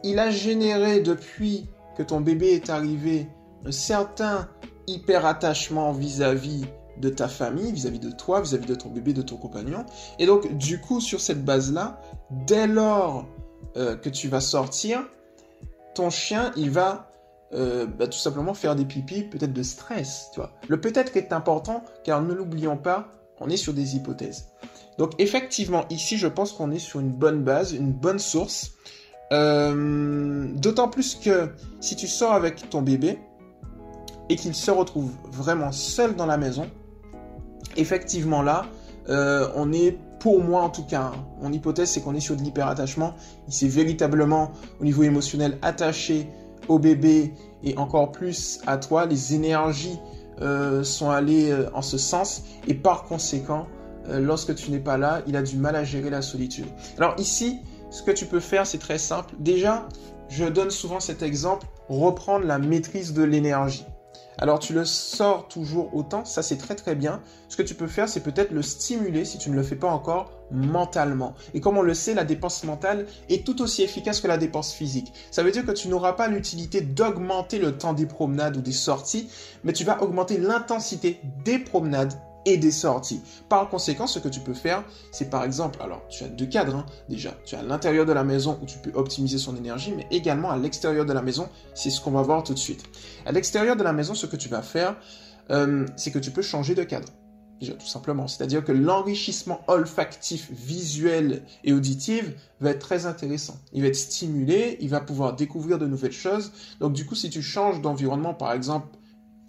il 0.04 0.18
a 0.18 0.30
généré 0.30 1.00
depuis 1.00 1.68
que 1.96 2.02
ton 2.02 2.20
bébé 2.20 2.52
est 2.52 2.70
arrivé 2.70 3.28
un 3.64 3.72
certain 3.72 4.48
hyper-attachement 4.86 5.92
vis-à-vis 5.92 6.64
de 7.00 7.08
ta 7.08 7.28
famille, 7.28 7.72
vis-à-vis 7.72 7.98
de 7.98 8.10
toi, 8.10 8.40
vis-à-vis 8.40 8.66
de 8.66 8.74
ton 8.74 8.88
bébé, 8.88 9.12
de 9.12 9.22
ton 9.22 9.36
compagnon. 9.36 9.84
Et 10.18 10.26
donc, 10.26 10.56
du 10.56 10.80
coup, 10.80 11.00
sur 11.00 11.20
cette 11.20 11.44
base-là, 11.44 12.00
dès 12.46 12.66
lors 12.66 13.26
euh, 13.76 13.96
que 13.96 14.08
tu 14.08 14.28
vas 14.28 14.40
sortir, 14.40 15.02
ton 15.94 16.10
chien, 16.10 16.52
il 16.56 16.70
va 16.70 17.10
euh, 17.54 17.86
bah, 17.86 18.06
tout 18.06 18.18
simplement 18.18 18.54
faire 18.54 18.74
des 18.74 18.84
pipis, 18.84 19.22
peut-être 19.22 19.52
de 19.52 19.62
stress, 19.62 20.30
tu. 20.32 20.40
Le 20.68 20.80
peut-être 20.80 21.16
est 21.16 21.32
important, 21.32 21.84
car 22.04 22.22
ne 22.22 22.34
l'oublions 22.34 22.76
pas, 22.76 23.08
on 23.40 23.48
est 23.48 23.56
sur 23.56 23.72
des 23.72 23.96
hypothèses. 23.96 24.48
Donc, 24.98 25.12
effectivement, 25.18 25.84
ici, 25.90 26.16
je 26.16 26.26
pense 26.26 26.52
qu'on 26.52 26.70
est 26.70 26.78
sur 26.78 27.00
une 27.00 27.10
bonne 27.10 27.42
base, 27.42 27.72
une 27.72 27.92
bonne 27.92 28.18
source. 28.18 28.72
Euh, 29.32 30.46
d'autant 30.54 30.88
plus 30.88 31.16
que 31.16 31.50
si 31.80 31.96
tu 31.96 32.06
sors 32.06 32.32
avec 32.32 32.70
ton 32.70 32.80
bébé 32.80 33.18
et 34.28 34.36
qu'il 34.36 34.54
se 34.54 34.70
retrouve 34.70 35.10
vraiment 35.30 35.72
seul 35.72 36.14
dans 36.14 36.26
la 36.26 36.36
maison, 36.36 36.70
effectivement 37.76 38.42
là, 38.42 38.66
euh, 39.08 39.48
on 39.54 39.72
est, 39.72 39.98
pour 40.18 40.42
moi 40.42 40.62
en 40.62 40.70
tout 40.70 40.84
cas, 40.84 41.12
hein, 41.14 41.24
mon 41.40 41.52
hypothèse 41.52 41.90
c'est 41.90 42.00
qu'on 42.00 42.14
est 42.14 42.20
sur 42.20 42.36
de 42.36 42.42
l'hyperattachement. 42.42 43.14
Il 43.48 43.54
s'est 43.54 43.68
véritablement, 43.68 44.52
au 44.80 44.84
niveau 44.84 45.02
émotionnel, 45.02 45.58
attaché 45.62 46.28
au 46.68 46.78
bébé 46.78 47.32
et 47.62 47.76
encore 47.78 48.12
plus 48.12 48.60
à 48.66 48.76
toi. 48.76 49.06
Les 49.06 49.34
énergies 49.34 49.98
euh, 50.40 50.82
sont 50.84 51.10
allées 51.10 51.54
en 51.74 51.82
ce 51.82 51.98
sens 51.98 52.42
et 52.66 52.74
par 52.74 53.04
conséquent, 53.04 53.66
lorsque 54.08 54.54
tu 54.54 54.70
n'es 54.70 54.78
pas 54.78 54.96
là, 54.96 55.22
il 55.26 55.36
a 55.36 55.42
du 55.42 55.56
mal 55.56 55.74
à 55.74 55.82
gérer 55.82 56.10
la 56.10 56.22
solitude. 56.22 56.66
Alors 56.96 57.14
ici, 57.18 57.58
ce 57.90 58.02
que 58.02 58.10
tu 58.10 58.26
peux 58.26 58.40
faire, 58.40 58.66
c'est 58.66 58.78
très 58.78 58.98
simple. 58.98 59.34
Déjà, 59.38 59.88
je 60.28 60.44
donne 60.44 60.70
souvent 60.70 61.00
cet 61.00 61.22
exemple, 61.22 61.66
reprendre 61.88 62.46
la 62.46 62.58
maîtrise 62.58 63.12
de 63.14 63.22
l'énergie. 63.22 63.84
Alors 64.38 64.58
tu 64.58 64.74
le 64.74 64.84
sors 64.84 65.48
toujours 65.48 65.94
autant, 65.94 66.24
ça 66.24 66.42
c'est 66.42 66.56
très 66.56 66.74
très 66.74 66.94
bien. 66.94 67.22
Ce 67.48 67.56
que 67.56 67.62
tu 67.62 67.74
peux 67.74 67.86
faire, 67.86 68.08
c'est 68.08 68.20
peut-être 68.20 68.50
le 68.50 68.62
stimuler 68.62 69.24
si 69.24 69.38
tu 69.38 69.50
ne 69.50 69.54
le 69.54 69.62
fais 69.62 69.76
pas 69.76 69.88
encore 69.88 70.30
mentalement. 70.50 71.34
Et 71.54 71.60
comme 71.60 71.78
on 71.78 71.82
le 71.82 71.94
sait, 71.94 72.14
la 72.14 72.24
dépense 72.24 72.62
mentale 72.64 73.06
est 73.28 73.46
tout 73.46 73.62
aussi 73.62 73.82
efficace 73.82 74.20
que 74.20 74.28
la 74.28 74.36
dépense 74.36 74.72
physique. 74.72 75.12
Ça 75.30 75.42
veut 75.42 75.50
dire 75.52 75.64
que 75.64 75.72
tu 75.72 75.88
n'auras 75.88 76.12
pas 76.12 76.28
l'utilité 76.28 76.82
d'augmenter 76.82 77.58
le 77.58 77.78
temps 77.78 77.94
des 77.94 78.06
promenades 78.06 78.56
ou 78.56 78.60
des 78.60 78.72
sorties, 78.72 79.30
mais 79.64 79.72
tu 79.72 79.84
vas 79.84 80.02
augmenter 80.02 80.38
l'intensité 80.38 81.20
des 81.44 81.58
promenades 81.58 82.12
des 82.56 82.70
sorties. 82.70 83.20
Par 83.48 83.68
conséquent, 83.68 84.06
ce 84.06 84.20
que 84.20 84.28
tu 84.28 84.40
peux 84.40 84.54
faire, 84.54 84.84
c'est 85.10 85.28
par 85.28 85.42
exemple, 85.42 85.82
alors 85.82 86.06
tu 86.08 86.22
as 86.22 86.28
deux 86.28 86.46
cadres 86.46 86.76
hein, 86.76 86.86
déjà. 87.08 87.34
Tu 87.44 87.56
as 87.56 87.62
l'intérieur 87.62 88.06
de 88.06 88.12
la 88.12 88.22
maison 88.22 88.58
où 88.62 88.66
tu 88.66 88.78
peux 88.78 88.92
optimiser 88.94 89.38
son 89.38 89.56
énergie, 89.56 89.92
mais 89.96 90.06
également 90.12 90.50
à 90.50 90.56
l'extérieur 90.56 91.04
de 91.04 91.12
la 91.12 91.22
maison, 91.22 91.48
c'est 91.74 91.90
ce 91.90 92.00
qu'on 92.00 92.12
va 92.12 92.22
voir 92.22 92.44
tout 92.44 92.54
de 92.54 92.58
suite. 92.58 92.84
À 93.26 93.32
l'extérieur 93.32 93.74
de 93.74 93.82
la 93.82 93.92
maison, 93.92 94.14
ce 94.14 94.26
que 94.26 94.36
tu 94.36 94.48
vas 94.48 94.62
faire, 94.62 94.96
euh, 95.50 95.86
c'est 95.96 96.12
que 96.12 96.20
tu 96.20 96.30
peux 96.30 96.42
changer 96.42 96.76
de 96.76 96.84
cadre. 96.84 97.08
Déjà, 97.60 97.72
tout 97.72 97.86
simplement. 97.86 98.28
C'est-à-dire 98.28 98.62
que 98.62 98.72
l'enrichissement 98.72 99.60
olfactif, 99.66 100.50
visuel 100.52 101.42
et 101.64 101.72
auditif 101.72 102.32
va 102.60 102.70
être 102.70 102.80
très 102.80 103.06
intéressant. 103.06 103.58
Il 103.72 103.82
va 103.82 103.88
être 103.88 103.96
stimulé, 103.96 104.76
il 104.80 104.90
va 104.90 105.00
pouvoir 105.00 105.34
découvrir 105.34 105.78
de 105.78 105.86
nouvelles 105.86 106.12
choses. 106.12 106.52
Donc, 106.80 106.92
du 106.92 107.06
coup, 107.06 107.14
si 107.14 107.30
tu 107.30 107.40
changes 107.40 107.80
d'environnement, 107.80 108.34
par 108.34 108.52
exemple, 108.52 108.88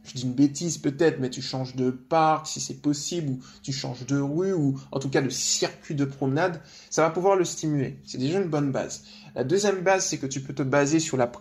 je 0.08 0.14
dis 0.14 0.24
une 0.24 0.34
bêtise 0.34 0.78
peut-être, 0.78 1.20
mais 1.20 1.30
tu 1.30 1.42
changes 1.42 1.76
de 1.76 1.92
parc 1.92 2.48
si 2.48 2.60
c'est 2.60 2.82
possible, 2.82 3.32
ou 3.32 3.40
tu 3.62 3.74
changes 3.74 4.06
de 4.06 4.20
rue, 4.20 4.54
ou 4.54 4.80
en 4.92 5.00
tout 5.00 5.10
cas 5.10 5.22
de 5.22 5.30
circuit 5.30 5.96
de 5.96 6.06
promenade, 6.06 6.62
ça 6.90 7.02
va 7.02 7.10
pouvoir 7.10 7.36
le 7.36 7.46
stimuler. 7.46 8.00
C'est 8.06 8.18
déjà 8.18 8.40
une 8.40 8.50
bonne 8.50 8.72
base. 8.72 9.04
La 9.36 9.44
deuxième 9.44 9.82
base, 9.82 10.06
c'est 10.06 10.18
que 10.18 10.26
tu 10.26 10.42
peux 10.42 10.54
te 10.54 10.64
baser 10.64 11.00
sur 11.00 11.18
la, 11.18 11.32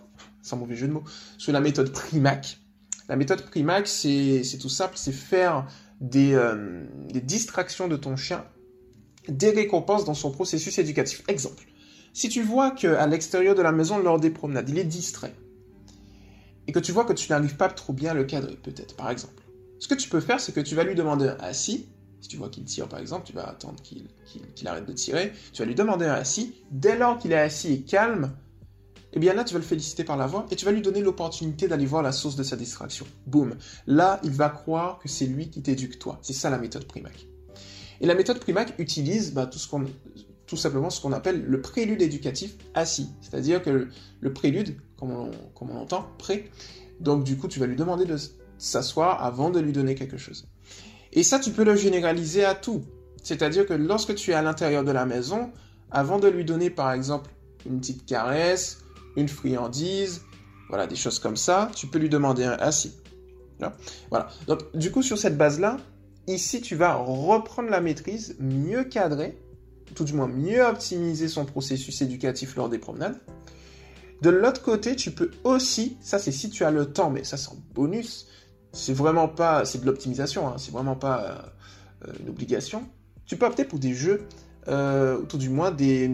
sans 0.41 0.67
jeu 0.69 0.87
de 0.87 0.93
mots, 0.93 1.03
sur 1.37 1.53
la 1.53 1.61
méthode 1.61 1.91
Primac. 1.91 2.59
La 3.09 3.15
méthode 3.15 3.41
Primac, 3.43 3.87
c'est 3.87 4.43
tout 4.59 4.69
simple, 4.69 4.93
c'est 4.95 5.13
faire 5.13 5.67
des, 6.01 6.33
euh, 6.33 6.83
des 7.09 7.21
distractions 7.21 7.87
de 7.87 7.95
ton 7.95 8.15
chien, 8.15 8.45
des 9.29 9.51
récompenses 9.51 10.05
dans 10.05 10.13
son 10.13 10.31
processus 10.31 10.77
éducatif. 10.77 11.23
Exemple, 11.27 11.63
si 12.13 12.29
tu 12.29 12.41
vois 12.41 12.71
qu'à 12.71 13.05
l'extérieur 13.07 13.55
de 13.55 13.61
la 13.61 13.71
maison, 13.71 13.97
lors 13.97 14.19
des 14.19 14.29
promenades, 14.29 14.69
il 14.69 14.77
est 14.77 14.83
distrait, 14.83 15.35
et 16.67 16.71
que 16.71 16.79
tu 16.79 16.91
vois 16.91 17.05
que 17.05 17.13
tu 17.13 17.31
n'arrives 17.31 17.55
pas 17.55 17.69
trop 17.69 17.93
bien 17.93 18.11
à 18.11 18.13
le 18.13 18.25
cadrer, 18.25 18.55
peut-être, 18.55 18.95
par 18.95 19.09
exemple. 19.09 19.41
Ce 19.79 19.87
que 19.87 19.95
tu 19.95 20.09
peux 20.09 20.19
faire, 20.19 20.39
c'est 20.39 20.51
que 20.51 20.59
tu 20.59 20.75
vas 20.75 20.83
lui 20.83 20.95
demander 20.95 21.27
un 21.27 21.37
assis. 21.39 21.87
Si 22.19 22.29
tu 22.29 22.37
vois 22.37 22.49
qu'il 22.49 22.65
tire, 22.65 22.87
par 22.87 22.99
exemple, 22.99 23.25
tu 23.27 23.33
vas 23.33 23.47
attendre 23.47 23.81
qu'il 23.81 24.67
arrête 24.67 24.85
de 24.85 24.93
tirer. 24.93 25.31
Tu 25.53 25.61
vas 25.61 25.65
lui 25.65 25.75
demander 25.75 26.05
un 26.05 26.13
assis. 26.13 26.55
Dès 26.71 26.97
lors 26.97 27.19
qu'il 27.19 27.31
est 27.31 27.39
assis 27.39 27.73
et 27.73 27.81
calme, 27.81 28.33
eh 29.13 29.19
bien 29.19 29.33
là, 29.33 29.43
tu 29.43 29.53
vas 29.53 29.59
le 29.59 29.65
féliciter 29.65 30.03
par 30.03 30.17
la 30.17 30.27
voix 30.27 30.45
et 30.51 30.55
tu 30.55 30.65
vas 30.65 30.71
lui 30.71 30.81
donner 30.81 31.01
l'opportunité 31.01 31.67
d'aller 31.67 31.85
voir 31.85 32.01
la 32.01 32.11
source 32.11 32.35
de 32.35 32.43
sa 32.43 32.55
distraction. 32.55 33.05
Boum. 33.27 33.55
Là, 33.85 34.19
il 34.23 34.31
va 34.31 34.49
croire 34.49 34.99
que 34.99 35.07
c'est 35.07 35.27
lui 35.27 35.49
qui 35.49 35.61
t'éduque 35.61 35.99
toi. 35.99 36.19
C'est 36.21 36.33
ça 36.33 36.49
la 36.49 36.57
méthode 36.57 36.85
Primac. 36.85 37.27
Et 38.01 38.07
la 38.07 38.15
méthode 38.15 38.39
Primac 38.39 38.73
utilise 38.79 39.33
bah, 39.33 39.45
tout, 39.45 39.59
ce 39.59 39.67
qu'on, 39.67 39.85
tout 40.47 40.57
simplement 40.57 40.89
ce 40.89 41.01
qu'on 41.01 41.11
appelle 41.11 41.43
le 41.45 41.61
prélude 41.61 42.01
éducatif 42.01 42.55
assis. 42.73 43.09
C'est-à-dire 43.21 43.61
que 43.61 43.89
le 44.19 44.33
prélude, 44.33 44.77
comme 44.97 45.11
on, 45.11 45.75
entend, 45.75 46.07
prêt. 46.17 46.49
Donc 46.99 47.23
du 47.23 47.37
coup, 47.37 47.47
tu 47.47 47.59
vas 47.59 47.67
lui 47.67 47.75
demander 47.75 48.05
de 48.05 48.15
s'asseoir 48.57 49.23
avant 49.23 49.49
de 49.49 49.59
lui 49.59 49.73
donner 49.73 49.93
quelque 49.93 50.17
chose. 50.17 50.47
Et 51.11 51.23
ça, 51.23 51.39
tu 51.39 51.51
peux 51.51 51.63
le 51.63 51.75
généraliser 51.75 52.45
à 52.45 52.55
tout. 52.55 52.83
C'est-à-dire 53.21 53.65
que 53.65 53.73
lorsque 53.73 54.15
tu 54.15 54.31
es 54.31 54.33
à 54.33 54.41
l'intérieur 54.41 54.83
de 54.83 54.91
la 54.91 55.05
maison, 55.05 55.51
avant 55.91 56.17
de 56.17 56.29
lui 56.29 56.45
donner 56.45 56.69
par 56.69 56.93
exemple 56.93 57.29
une 57.65 57.79
petite 57.79 58.05
caresse, 58.05 58.79
une 59.17 59.27
friandise, 59.27 60.21
voilà, 60.69 60.87
des 60.87 60.95
choses 60.95 61.19
comme 61.19 61.35
ça, 61.35 61.69
tu 61.75 61.87
peux 61.87 61.99
lui 61.99 62.09
demander 62.09 62.45
un 62.45 62.53
assis. 62.53 62.95
Voilà. 64.09 64.29
Donc 64.47 64.59
du 64.75 64.91
coup, 64.91 65.01
sur 65.01 65.17
cette 65.17 65.37
base-là, 65.37 65.77
ici, 66.27 66.61
tu 66.61 66.75
vas 66.75 66.93
reprendre 66.93 67.69
la 67.69 67.81
maîtrise, 67.81 68.37
mieux 68.39 68.85
cadrer, 68.85 69.37
tout 69.95 70.03
du 70.03 70.13
moins 70.13 70.27
mieux 70.27 70.63
optimiser 70.63 71.27
son 71.27 71.45
processus 71.45 72.01
éducatif 72.01 72.55
lors 72.55 72.69
des 72.69 72.77
promenades. 72.77 73.19
De 74.21 74.29
l'autre 74.29 74.61
côté, 74.61 74.95
tu 74.95 75.11
peux 75.11 75.31
aussi, 75.43 75.97
ça 76.01 76.17
c'est 76.17 76.31
si 76.31 76.49
tu 76.49 76.63
as 76.63 76.71
le 76.71 76.91
temps, 76.91 77.09
mais 77.09 77.23
ça 77.23 77.37
c'est 77.37 77.51
un 77.51 77.57
bonus, 77.73 78.27
c'est 78.71 78.93
vraiment 78.93 79.27
pas, 79.27 79.63
c'est 79.65 79.81
de 79.81 79.85
l'optimisation, 79.85 80.47
hein, 80.47 80.55
c'est 80.57 80.71
vraiment 80.71 80.95
pas 80.95 81.53
euh, 82.07 82.13
une 82.21 82.29
obligation. 82.29 82.83
Tu 83.25 83.37
peux 83.37 83.45
opter 83.45 83.63
pour 83.63 83.79
des 83.79 83.93
jeux, 83.93 84.27
euh, 84.67 85.19
ou 85.19 85.25
tout 85.25 85.37
du 85.37 85.49
moins 85.49 85.71
des, 85.71 86.11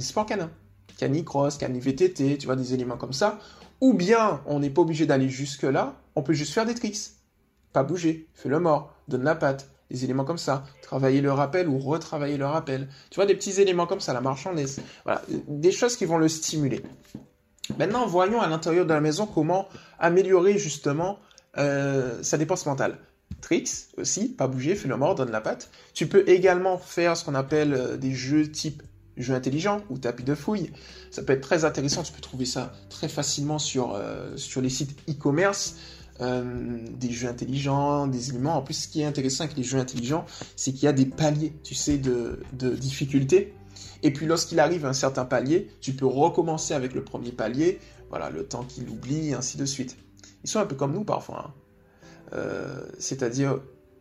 sports 0.00 0.26
canins, 0.26 0.50
canicross, 0.98 1.58
VTT, 1.58 2.38
tu 2.38 2.46
vois, 2.46 2.56
des 2.56 2.74
éléments 2.74 2.96
comme 2.96 3.12
ça. 3.12 3.38
Ou 3.80 3.92
bien, 3.92 4.40
on 4.46 4.58
n'est 4.58 4.70
pas 4.70 4.82
obligé 4.82 5.06
d'aller 5.06 5.28
jusque 5.28 5.62
là, 5.62 5.96
on 6.14 6.22
peut 6.22 6.32
juste 6.32 6.52
faire 6.52 6.66
des 6.66 6.74
tricks. 6.74 7.10
Pas 7.72 7.84
bouger, 7.84 8.28
fais 8.34 8.48
le 8.48 8.58
mort, 8.58 8.94
donne 9.06 9.22
la 9.22 9.34
patte, 9.34 9.68
des 9.90 10.04
éléments 10.04 10.24
comme 10.24 10.38
ça, 10.38 10.64
travailler 10.82 11.20
le 11.20 11.32
rappel 11.32 11.68
ou 11.68 11.78
retravailler 11.78 12.36
le 12.36 12.46
rappel. 12.46 12.88
Tu 13.10 13.16
vois, 13.16 13.26
des 13.26 13.34
petits 13.34 13.60
éléments 13.60 13.86
comme 13.86 14.00
ça, 14.00 14.12
la 14.12 14.22
laisse. 14.54 14.80
Voilà, 15.04 15.22
des 15.48 15.72
choses 15.72 15.96
qui 15.96 16.04
vont 16.04 16.18
le 16.18 16.28
stimuler. 16.28 16.82
Maintenant, 17.78 18.06
voyons 18.06 18.40
à 18.40 18.48
l'intérieur 18.48 18.86
de 18.86 18.92
la 18.92 19.00
maison 19.00 19.26
comment 19.26 19.68
améliorer 19.98 20.58
justement 20.58 21.18
euh, 21.58 22.22
sa 22.22 22.38
dépense 22.38 22.66
mentale. 22.66 22.98
Tricks 23.40 23.88
aussi, 23.96 24.28
pas 24.28 24.46
bouger, 24.46 24.74
fais 24.76 24.88
le 24.88 24.96
mort, 24.96 25.14
donne 25.14 25.30
la 25.30 25.40
patte. 25.40 25.70
Tu 25.94 26.06
peux 26.06 26.28
également 26.28 26.78
faire 26.78 27.16
ce 27.16 27.24
qu'on 27.24 27.34
appelle 27.34 27.74
euh, 27.74 27.96
des 27.96 28.12
jeux 28.12 28.50
type 28.50 28.82
jeu 29.16 29.34
intelligent 29.34 29.80
ou 29.90 29.98
tapis 29.98 30.24
de 30.24 30.34
fouille. 30.34 30.70
Ça 31.10 31.22
peut 31.22 31.32
être 31.32 31.40
très 31.40 31.64
intéressant, 31.64 32.02
tu 32.02 32.12
peux 32.12 32.20
trouver 32.20 32.44
ça 32.44 32.72
très 32.90 33.08
facilement 33.08 33.58
sur, 33.58 33.94
euh, 33.94 34.36
sur 34.36 34.60
les 34.60 34.68
sites 34.68 34.98
e-commerce. 35.08 35.76
Des 36.20 37.10
jeux 37.10 37.28
intelligents, 37.28 38.06
des 38.06 38.30
éléments. 38.30 38.56
En 38.56 38.62
plus, 38.62 38.74
ce 38.74 38.88
qui 38.88 39.02
est 39.02 39.04
intéressant 39.04 39.44
avec 39.44 39.56
les 39.56 39.62
jeux 39.62 39.78
intelligents, 39.78 40.24
c'est 40.56 40.72
qu'il 40.72 40.84
y 40.84 40.88
a 40.88 40.92
des 40.92 41.06
paliers, 41.06 41.52
tu 41.62 41.74
sais, 41.74 41.98
de, 41.98 42.40
de 42.52 42.70
difficulté. 42.70 43.54
Et 44.02 44.12
puis 44.12 44.26
lorsqu'il 44.26 44.60
arrive 44.60 44.86
à 44.86 44.90
un 44.90 44.94
certain 44.94 45.24
palier, 45.24 45.70
tu 45.80 45.92
peux 45.92 46.06
recommencer 46.06 46.74
avec 46.74 46.94
le 46.94 47.02
premier 47.02 47.32
palier, 47.32 47.78
voilà, 48.08 48.30
le 48.30 48.44
temps 48.44 48.64
qu'il 48.64 48.88
oublie, 48.88 49.34
ainsi 49.34 49.58
de 49.58 49.66
suite. 49.66 49.96
Ils 50.44 50.50
sont 50.50 50.60
un 50.60 50.66
peu 50.66 50.76
comme 50.76 50.92
nous 50.92 51.04
parfois. 51.04 51.46
Hein. 51.48 51.54
Euh, 52.34 52.80
c'est-à-dire, 52.98 53.60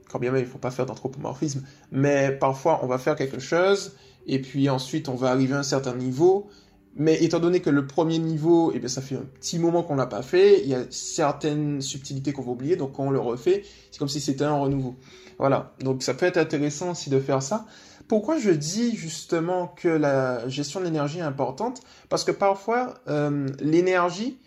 quand 0.10 0.20
bien 0.20 0.32
même 0.32 0.42
il 0.42 0.46
ne 0.46 0.52
faut 0.52 0.58
pas 0.58 0.72
faire 0.72 0.86
d'anthropomorphisme, 0.86 1.64
mais 1.92 2.32
parfois 2.32 2.80
on 2.84 2.88
va 2.88 2.98
faire 2.98 3.16
quelque 3.16 3.40
chose, 3.40 3.94
et 4.28 4.42
puis 4.42 4.70
ensuite 4.70 5.10
on 5.10 5.16
va 5.16 5.30
arriver 5.32 5.54
à 5.54 5.60
un 5.60 5.64
certain 5.64 5.96
niveau, 5.96 6.50
mais 6.96 7.22
étant 7.24 7.40
donné 7.40 7.60
que 7.60 7.70
le 7.70 7.86
premier 7.88 8.20
niveau, 8.20 8.72
eh 8.74 8.80
bien, 8.80 8.88
ça 8.88 9.02
fait 9.02 9.16
un 9.16 9.26
petit 9.40 9.60
moment 9.60 9.84
qu'on 9.84 9.96
l'a 9.96 10.06
pas 10.06 10.22
fait, 10.22 10.62
il 10.62 10.70
y 10.70 10.76
a 10.76 10.84
certaines 10.90 11.82
subtilités 11.82 12.32
qu'on 12.32 12.42
va 12.42 12.52
oublier, 12.52 12.78
donc 12.78 12.94
quand 12.94 13.04
on 13.04 13.12
le 13.12 13.20
refait, 13.20 13.64
c'est 13.92 14.00
comme 14.00 14.08
si 14.08 14.22
c'était 14.22 14.46
un 14.46 14.56
renouveau. 14.56 14.96
Voilà, 15.38 15.74
donc 15.82 16.04
ça 16.04 16.14
peut 16.14 16.26
être 16.26 16.38
intéressant 16.38 16.92
aussi 16.92 17.10
de 17.10 17.20
faire 17.20 17.44
ça. 17.44 17.66
Pourquoi 18.08 18.38
je 18.38 18.52
dis 18.52 18.96
justement 18.96 19.68
que 19.68 19.90
la 19.90 20.48
gestion 20.48 20.80
de 20.80 20.86
l'énergie 20.86 21.20
est 21.20 21.24
importante? 21.24 21.82
Parce 22.08 22.24
que 22.24 22.32
parfois, 22.32 22.94
euh, 23.10 23.48
l'énergie 23.60 24.40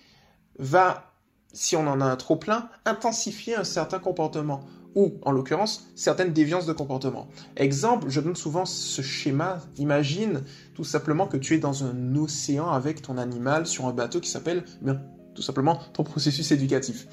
va, 0.59 1.13
si 1.53 1.77
on 1.77 1.87
en 1.87 2.01
a 2.01 2.05
un 2.05 2.17
trop 2.17 2.37
plein, 2.37 2.71
intensifier 2.87 3.57
un 3.57 3.65
certain 3.65 3.99
comportement 3.99 4.63
ou, 4.99 5.15
en 5.23 5.31
l'occurrence, 5.31 5.87
certaines 5.95 6.33
déviances 6.33 6.67
de 6.67 6.73
comportement. 6.73 7.29
Exemple, 7.57 8.09
je 8.09 8.21
donne 8.21 8.35
souvent 8.35 8.65
ce 8.65 9.01
schéma. 9.01 9.61
Imagine 9.77 10.43
tout 10.75 10.83
simplement 10.83 11.29
que 11.29 11.37
tu 11.37 11.55
es 11.55 11.59
dans 11.59 11.85
un 11.85 12.17
océan 12.17 12.69
avec 12.69 13.01
ton 13.01 13.17
animal 13.17 13.69
sur 13.69 13.87
un 13.87 13.93
bateau 13.93 14.19
qui 14.19 14.29
s'appelle, 14.29 14.65
bien, 14.83 15.01
tout 15.37 15.43
simplement, 15.43 15.79
ton 15.93 16.03
processus 16.03 16.51
éducatif. 16.51 17.07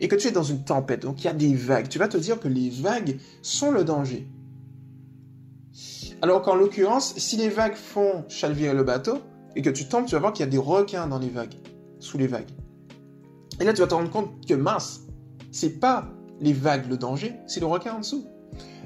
Et 0.00 0.06
que 0.06 0.14
tu 0.14 0.28
es 0.28 0.30
dans 0.30 0.44
une 0.44 0.62
tempête, 0.62 1.02
donc 1.02 1.22
il 1.22 1.24
y 1.24 1.30
a 1.30 1.32
des 1.32 1.52
vagues. 1.56 1.88
Tu 1.88 1.98
vas 1.98 2.06
te 2.06 2.16
dire 2.16 2.38
que 2.38 2.46
les 2.46 2.70
vagues 2.70 3.18
sont 3.42 3.72
le 3.72 3.82
danger. 3.82 4.28
Alors 6.22 6.42
qu'en 6.42 6.54
l'occurrence, 6.54 7.14
si 7.16 7.36
les 7.36 7.48
vagues 7.48 7.74
font 7.74 8.24
chalvirer 8.28 8.72
le 8.72 8.84
bateau, 8.84 9.18
et 9.56 9.62
que 9.62 9.70
tu 9.70 9.88
tombes, 9.88 10.06
tu 10.06 10.14
vas 10.14 10.20
voir 10.20 10.32
qu'il 10.32 10.44
y 10.44 10.48
a 10.48 10.50
des 10.50 10.58
requins 10.58 11.08
dans 11.08 11.18
les 11.18 11.28
vagues, 11.28 11.56
sous 11.98 12.18
les 12.18 12.28
vagues. 12.28 12.50
Et 13.58 13.64
là, 13.64 13.72
tu 13.72 13.80
vas 13.80 13.88
te 13.88 13.94
rendre 13.94 14.10
compte 14.10 14.46
que 14.46 14.54
mince, 14.54 15.00
c'est 15.50 15.80
pas 15.80 16.08
les 16.42 16.52
vagues 16.52 16.90
le 16.90 16.98
danger, 16.98 17.36
c'est 17.46 17.60
le 17.60 17.66
requin 17.66 17.94
en 17.94 18.00
dessous. 18.00 18.26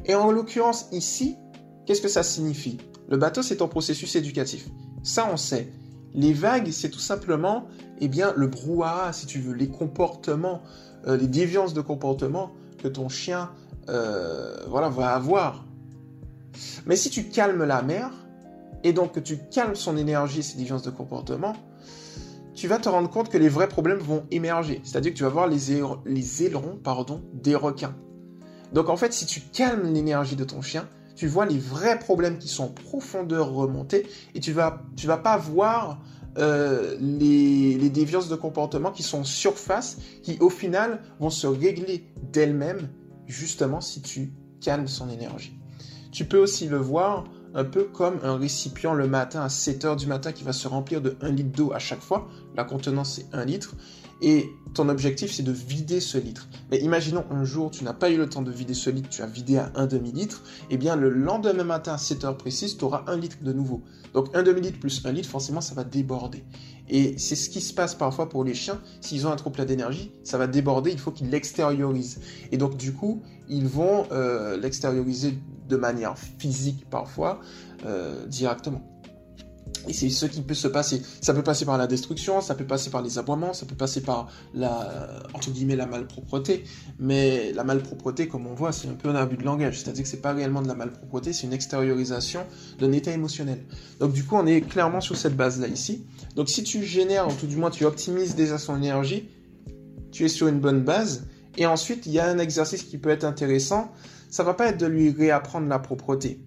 Et 0.05 0.15
en 0.15 0.31
l'occurrence 0.31 0.87
ici, 0.93 1.37
qu'est-ce 1.85 2.03
que 2.03 2.09
ça 2.09 2.23
signifie? 2.23 2.79
Le 3.09 3.17
bateau, 3.17 3.43
c'est 3.43 3.57
ton 3.57 3.69
processus 3.69 4.15
éducatif. 4.15 4.69
Ça, 5.03 5.29
on 5.33 5.37
sait. 5.37 5.73
Les 6.15 6.33
vagues, 6.33 6.71
c'est 6.71 6.91
tout 6.91 7.01
simplement, 7.01 7.67
eh 8.01 8.09
bien, 8.09 8.33
le 8.37 8.47
brouhaha, 8.47 9.13
si 9.13 9.27
tu 9.27 9.41
veux, 9.41 9.55
les 9.55 9.69
comportements, 9.69 10.63
euh, 11.07 11.17
les 11.17 11.27
déviances 11.27 11.75
de 11.75 11.81
comportement 11.81 12.53
que 12.79 12.89
ton 12.89 13.09
chien, 13.09 13.51
euh, 13.89 14.57
voilà, 14.69 14.89
va 14.89 15.15
avoir. 15.15 15.65
Mais 16.87 16.97
si 16.97 17.11
tu 17.11 17.25
calmes 17.25 17.65
la 17.65 17.83
mer, 17.83 18.11
et 18.85 18.93
donc 18.93 19.13
que 19.13 19.21
tu 19.21 19.39
calmes 19.51 19.75
son 19.75 19.97
énergie, 19.97 20.43
ses 20.43 20.57
déviances 20.57 20.83
de 20.83 20.91
comportement, 20.91 21.55
tu 22.57 22.69
vas 22.69 22.79
te 22.79 22.89
rendre 22.89 23.11
compte 23.11 23.29
que 23.29 23.39
les 23.39 23.51
vrais 23.51 23.69
problèmes 23.69 23.99
vont 23.99 24.25
émerger. 24.31 24.81
C'est-à-dire 24.83 25.13
que 25.13 25.19
tu 25.19 25.23
vas 25.23 25.29
voir 25.29 25.47
les, 25.47 25.73
ailerons 26.43 26.81
pardon, 26.83 27.23
des 27.35 27.55
requins. 27.55 27.95
Donc 28.73 28.89
en 28.89 28.97
fait, 28.97 29.13
si 29.13 29.27
tu 29.27 29.41
calmes 29.41 29.93
l'énergie 29.93 30.37
de 30.37 30.45
ton 30.45 30.63
chien, 30.63 30.89
tu 31.15 31.29
vois 31.29 31.47
les 31.47 31.59
vrais 31.59 31.99
problèmes 31.99 32.39
qui 32.39 32.49
sont 32.49 32.65
en 32.65 32.69
profondeur 32.69 33.53
remontés 33.53 34.07
et 34.35 34.41
tu 34.41 34.53
vas, 34.53 34.83
tu 34.97 35.07
vas 35.07 35.19
pas 35.19 35.37
voir 35.37 36.01
euh, 36.39 36.97
les, 36.99 37.77
les 37.79 37.91
déviances 37.91 38.29
de 38.29 38.37
comportement 38.37 38.91
qui 38.91 39.03
sont 39.03 39.21
en 39.21 39.25
surface, 39.25 39.99
qui 40.23 40.39
au 40.41 40.51
final 40.51 41.03
vont 41.21 41.31
se 41.31 41.47
régler 41.47 42.07
d'elles-mêmes, 42.33 42.89
justement 43.27 43.81
si 43.81 44.03
tu 44.03 44.33
calmes 44.61 44.89
son 44.89 45.11
énergie. 45.11 45.59
Tu 46.11 46.25
peux 46.25 46.39
aussi 46.39 46.69
le 46.69 46.79
voir 46.79 47.25
un 47.57 47.65
peu 47.65 47.85
comme 47.85 48.19
un 48.23 48.37
récipient 48.37 48.93
le 48.93 49.09
matin 49.09 49.41
à 49.41 49.49
7 49.49 49.85
heures 49.87 49.97
du 49.97 50.07
matin 50.07 50.31
qui 50.31 50.45
va 50.45 50.53
se 50.53 50.69
remplir 50.69 51.01
de 51.01 51.17
1 51.23 51.31
litre 51.31 51.57
d'eau 51.57 51.73
à 51.73 51.79
chaque 51.79 52.03
fois. 52.03 52.29
La 52.55 52.65
contenance 52.65 53.15
c'est 53.15 53.35
1 53.35 53.45
litre. 53.47 53.75
Et 54.23 54.51
ton 54.75 54.89
objectif 54.91 55.33
c'est 55.33 55.43
de 55.43 55.53
vider 55.53 56.01
ce 56.01 56.19
litre. 56.19 56.49
Mais 56.71 56.79
imaginons 56.79 57.25
un 57.31 57.45
jour 57.45 57.71
tu 57.71 57.83
n'as 57.83 57.95
pas 57.95 58.11
eu 58.11 58.19
le 58.19 58.29
temps 58.29 58.43
de 58.43 58.51
vider 58.51 58.75
ce 58.75 58.91
litre, 58.91 59.09
tu 59.09 59.23
as 59.23 59.27
vidé 59.27 59.57
à 59.57 59.73
un 59.75 59.87
demi-litre, 59.87 60.43
et 60.71 60.75
eh 60.75 60.77
bien 60.77 60.97
le 60.97 61.09
lendemain 61.09 61.65
matin 61.65 61.95
à 61.95 61.99
7 61.99 62.25
heures 62.25 62.37
précises, 62.37 62.77
tu 62.77 62.85
auras 62.85 63.05
1 63.07 63.17
litre 63.17 63.39
de 63.41 63.53
nouveau. 63.53 63.83
Donc 64.13 64.29
un 64.35 64.43
demi-litre 64.43 64.79
plus 64.79 65.05
1 65.05 65.13
litre, 65.13 65.29
forcément 65.29 65.63
ça 65.63 65.75
va 65.75 65.85
déborder. 65.85 66.45
Et 66.89 67.19
c'est 67.19 67.37
ce 67.37 67.51
qui 67.51 67.61
se 67.61 67.75
passe 67.75 67.95
parfois 67.95 68.29
pour 68.29 68.45
les 68.45 68.55
chiens, 68.55 68.81
s'ils 69.01 69.27
ont 69.27 69.31
un 69.31 69.37
trop 69.37 69.51
plein 69.51 69.65
d'énergie, 69.65 70.13
ça 70.25 70.39
va 70.39 70.47
déborder, 70.47 70.93
il 70.93 70.99
faut 70.99 71.11
qu'ils 71.11 71.31
l'extériorisent. 71.31 72.21
Et 72.53 72.57
donc 72.57 72.77
du 72.77 72.93
coup, 72.93 73.23
ils 73.49 73.67
vont 73.67 74.07
euh, 74.13 74.57
l'extérioriser 74.57 75.35
de 75.69 75.77
manière 75.77 76.17
physique 76.17 76.87
parfois, 76.89 77.41
euh, 77.85 78.27
directement. 78.27 78.83
Et 79.89 79.93
c'est 79.93 80.11
ce 80.11 80.27
qui 80.27 80.43
peut 80.43 80.55
se 80.55 80.69
passer. 80.69 81.03
Ça 81.21 81.35
peut 81.35 81.43
passer 81.43 81.65
par 81.65 81.79
la 81.79 81.87
destruction, 81.87 82.41
ça 82.41 82.55
peut 82.55 82.67
passer 82.67 82.91
par 82.91 83.03
les 83.03 83.19
aboiements, 83.19 83.53
ça 83.53 83.67
peut 83.67 83.75
passer 83.75 84.01
par 84.01 84.29
la, 84.55 85.23
guillemets, 85.49 85.77
la 85.77 85.87
malpropreté. 85.87 86.65
Mais 86.99 87.53
la 87.53 87.65
malpropreté, 87.65 88.29
comme 88.29 88.47
on 88.47 88.55
voit, 88.55 88.73
c'est 88.73 88.89
un 88.89 88.95
peu 88.95 89.09
un 89.09 89.15
abus 89.15 89.37
de 89.37 89.45
langage. 89.45 89.81
C'est-à-dire 89.81 90.03
que 90.03 90.09
c'est 90.09 90.23
pas 90.23 90.33
réellement 90.33 90.63
de 90.63 90.69
la 90.69 90.75
malpropreté, 90.75 91.33
c'est 91.33 91.47
une 91.47 91.53
extériorisation 91.53 92.45
d'un 92.79 92.93
état 92.93 93.13
émotionnel. 93.13 93.65
Donc 94.01 94.13
du 94.13 94.25
coup, 94.25 94.37
on 94.37 94.47
est 94.47 94.61
clairement 94.61 95.01
sur 95.01 95.17
cette 95.17 95.37
base-là 95.37 95.69
ici. 95.69 96.07
Donc 96.35 96.49
si 96.49 96.63
tu 96.63 96.83
génères, 96.85 97.29
ou 97.29 97.33
tout 97.33 97.47
du 97.47 97.57
moins 97.57 97.71
tu 97.71 97.85
optimises 97.85 98.35
déjà 98.35 98.59
son 98.59 98.77
énergie, 98.77 99.29
tu 100.13 100.25
es 100.25 100.29
sur 100.29 100.49
une 100.49 100.61
bonne 100.61 100.83
base. 100.83 101.27
Et 101.57 101.67
ensuite, 101.67 102.07
il 102.07 102.13
y 102.13 102.19
a 102.19 102.29
un 102.29 102.39
exercice 102.39 102.83
qui 102.83 102.99
peut 102.99 103.09
être 103.09 103.25
intéressant, 103.25 103.93
ça 104.31 104.43
va 104.43 104.55
pas 104.55 104.69
être 104.69 104.79
de 104.79 104.87
lui 104.87 105.11
réapprendre 105.11 105.69
la 105.69 105.79
propreté. 105.79 106.41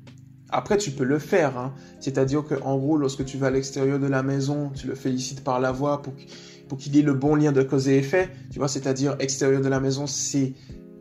Après, 0.52 0.78
tu 0.78 0.92
peux 0.92 1.04
le 1.04 1.20
faire, 1.20 1.58
hein. 1.58 1.74
c'est-à-dire 2.00 2.44
que 2.44 2.56
en 2.64 2.78
gros, 2.78 2.98
lorsque 2.98 3.24
tu 3.26 3.38
vas 3.38 3.48
à 3.48 3.52
l'extérieur 3.52 4.00
de 4.00 4.08
la 4.08 4.24
maison, 4.24 4.72
tu 4.76 4.88
le 4.88 4.96
félicites 4.96 5.44
par 5.44 5.60
la 5.60 5.72
voix 5.72 6.02
pour, 6.02 6.14
qu'il 6.78 6.98
ait 6.98 7.02
le 7.02 7.14
bon 7.14 7.36
lien 7.36 7.52
de 7.52 7.62
cause 7.62 7.88
et 7.88 7.98
effet. 7.98 8.30
Tu 8.52 8.58
vois, 8.60 8.68
c'est-à-dire 8.68 9.16
extérieur 9.20 9.62
de 9.62 9.68
la 9.68 9.80
maison, 9.80 10.08
c'est 10.08 10.54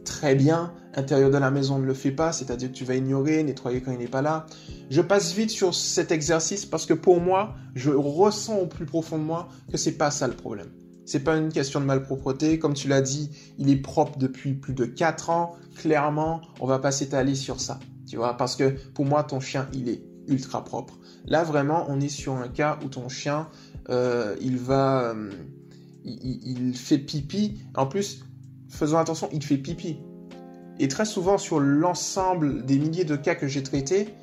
très 0.05 0.35
bien. 0.35 0.73
Intérieur 0.95 1.31
de 1.31 1.39
la 1.39 1.51
maison, 1.51 1.77
on 1.77 1.79
ne 1.79 1.87
le 1.87 1.95
fait 1.95 2.11
pas, 2.11 2.33
c'est-à-dire 2.33 2.71
que 2.71 2.75
tu 2.75 2.85
vas 2.85 2.95
ignorer, 2.95 3.43
nettoyer 3.43 3.81
quand 3.81 3.93
il 3.93 3.99
n'est 3.99 4.07
pas 4.07 4.23
là. 4.23 4.47
Je 4.91 5.01
passe 5.01 5.33
vite 5.33 5.51
sur 5.51 5.75
cet 5.75 6.13
exercice 6.13 6.67
parce 6.67 6.87
que 6.87 6.95
pour 6.95 7.21
moi, 7.21 7.55
je 7.75 7.91
ressens 7.91 8.59
au 8.59 8.67
plus 8.67 8.87
profond 8.87 9.19
de 9.19 9.25
moi 9.25 9.49
que 9.71 9.77
c'est 9.77 9.93
pas 9.93 10.11
ça 10.11 10.27
le 10.27 10.35
problème. 10.35 10.69
C'est 11.07 11.21
pas 11.21 11.37
une 11.37 11.51
question 11.51 11.81
de 11.81 11.87
malpropreté. 11.87 12.59
Comme 12.59 12.75
tu 12.75 12.89
l'as 12.89 13.01
dit, 13.01 13.31
il 13.57 13.71
est 13.71 13.77
propre 13.77 14.19
depuis 14.19 14.53
plus 14.53 14.75
de 14.75 14.85
4 14.85 15.31
ans. 15.31 15.57
Clairement, 15.77 16.43
on 16.61 16.67
va 16.67 16.79
pas 16.79 16.91
s'étaler 16.91 17.35
sur 17.35 17.61
ça. 17.61 17.79
Tu 18.09 18.17
vois, 18.17 18.37
parce 18.37 18.57
que 18.57 18.71
pour 18.95 19.05
moi, 19.05 19.23
ton 19.23 19.41
chien, 19.41 19.69
il 19.73 19.89
est 19.89 20.03
ultra 20.29 20.65
propre. 20.65 20.99
Là, 21.27 21.43
vraiment, 21.43 21.87
on 21.89 22.01
est 22.01 22.09
sur 22.09 22.35
un 22.35 22.49
cas 22.49 22.79
où 22.85 22.89
ton 22.89 23.09
chien, 23.09 23.49
euh, 23.91 24.37
il 24.41 24.57
va. 24.57 25.11
Euh, 25.11 25.31
il, 26.05 26.75
fait 26.75 26.99
pipi. 26.99 27.61
En 27.75 27.87
plus, 27.87 28.25
faisons 28.69 28.99
attention, 28.99 29.29
il 29.33 29.43
fait 29.43 29.59
pipi. 29.59 29.99
Et 30.79 30.89
très 30.89 31.05
souvent, 31.05 31.37
sur 31.37 31.61
l'ensemble 31.61 32.65
des 32.65 32.79
milliers 32.79 33.05
de 33.05 33.17
cas 33.17 33.35
que 33.35 33.47
j'ai 33.47 33.63
traités, 33.63 34.15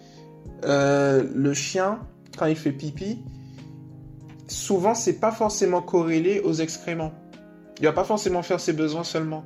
euh, 0.63 1.23
le 1.33 1.53
chien, 1.53 1.99
quand 2.37 2.45
il 2.47 2.55
fait 2.55 2.71
pipi, 2.71 3.19
souvent 4.47 4.95
c'est 4.95 5.19
pas 5.19 5.31
forcément 5.31 5.81
corrélé 5.81 6.39
aux 6.39 6.53
excréments. 6.53 7.13
Il 7.79 7.85
va 7.85 7.93
pas 7.93 8.03
forcément 8.03 8.41
faire 8.41 8.59
ses 8.59 8.73
besoins 8.73 9.03
seulement. 9.03 9.45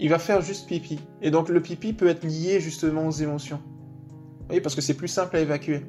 Il 0.00 0.10
va 0.10 0.18
faire 0.18 0.40
juste 0.42 0.66
pipi. 0.66 1.00
Et 1.22 1.30
donc 1.30 1.48
le 1.48 1.60
pipi 1.60 1.92
peut 1.92 2.08
être 2.08 2.24
lié 2.24 2.60
justement 2.60 3.06
aux 3.06 3.12
émotions. 3.12 3.60
Vous 4.40 4.46
voyez, 4.46 4.60
parce 4.60 4.74
que 4.74 4.80
c'est 4.80 4.94
plus 4.94 5.08
simple 5.08 5.36
à 5.36 5.40
évacuer. 5.40 5.86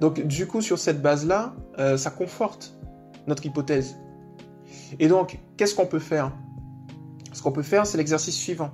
Donc 0.00 0.26
du 0.26 0.46
coup, 0.46 0.60
sur 0.60 0.78
cette 0.78 1.02
base-là, 1.02 1.54
euh, 1.78 1.96
ça 1.96 2.10
conforte 2.10 2.76
notre 3.26 3.44
hypothèse. 3.46 3.96
Et 4.98 5.08
donc, 5.08 5.38
qu'est-ce 5.56 5.74
qu'on 5.74 5.86
peut 5.86 5.98
faire? 5.98 6.32
Ce 7.32 7.42
qu'on 7.42 7.52
peut 7.52 7.62
faire, 7.62 7.86
c'est 7.86 7.98
l'exercice 7.98 8.36
suivant. 8.36 8.70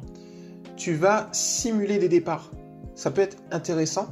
Tu 0.76 0.94
vas 0.94 1.28
simuler 1.32 1.98
des 1.98 2.08
départs. 2.08 2.50
Ça 2.94 3.10
peut 3.10 3.22
être 3.22 3.36
intéressant. 3.50 4.08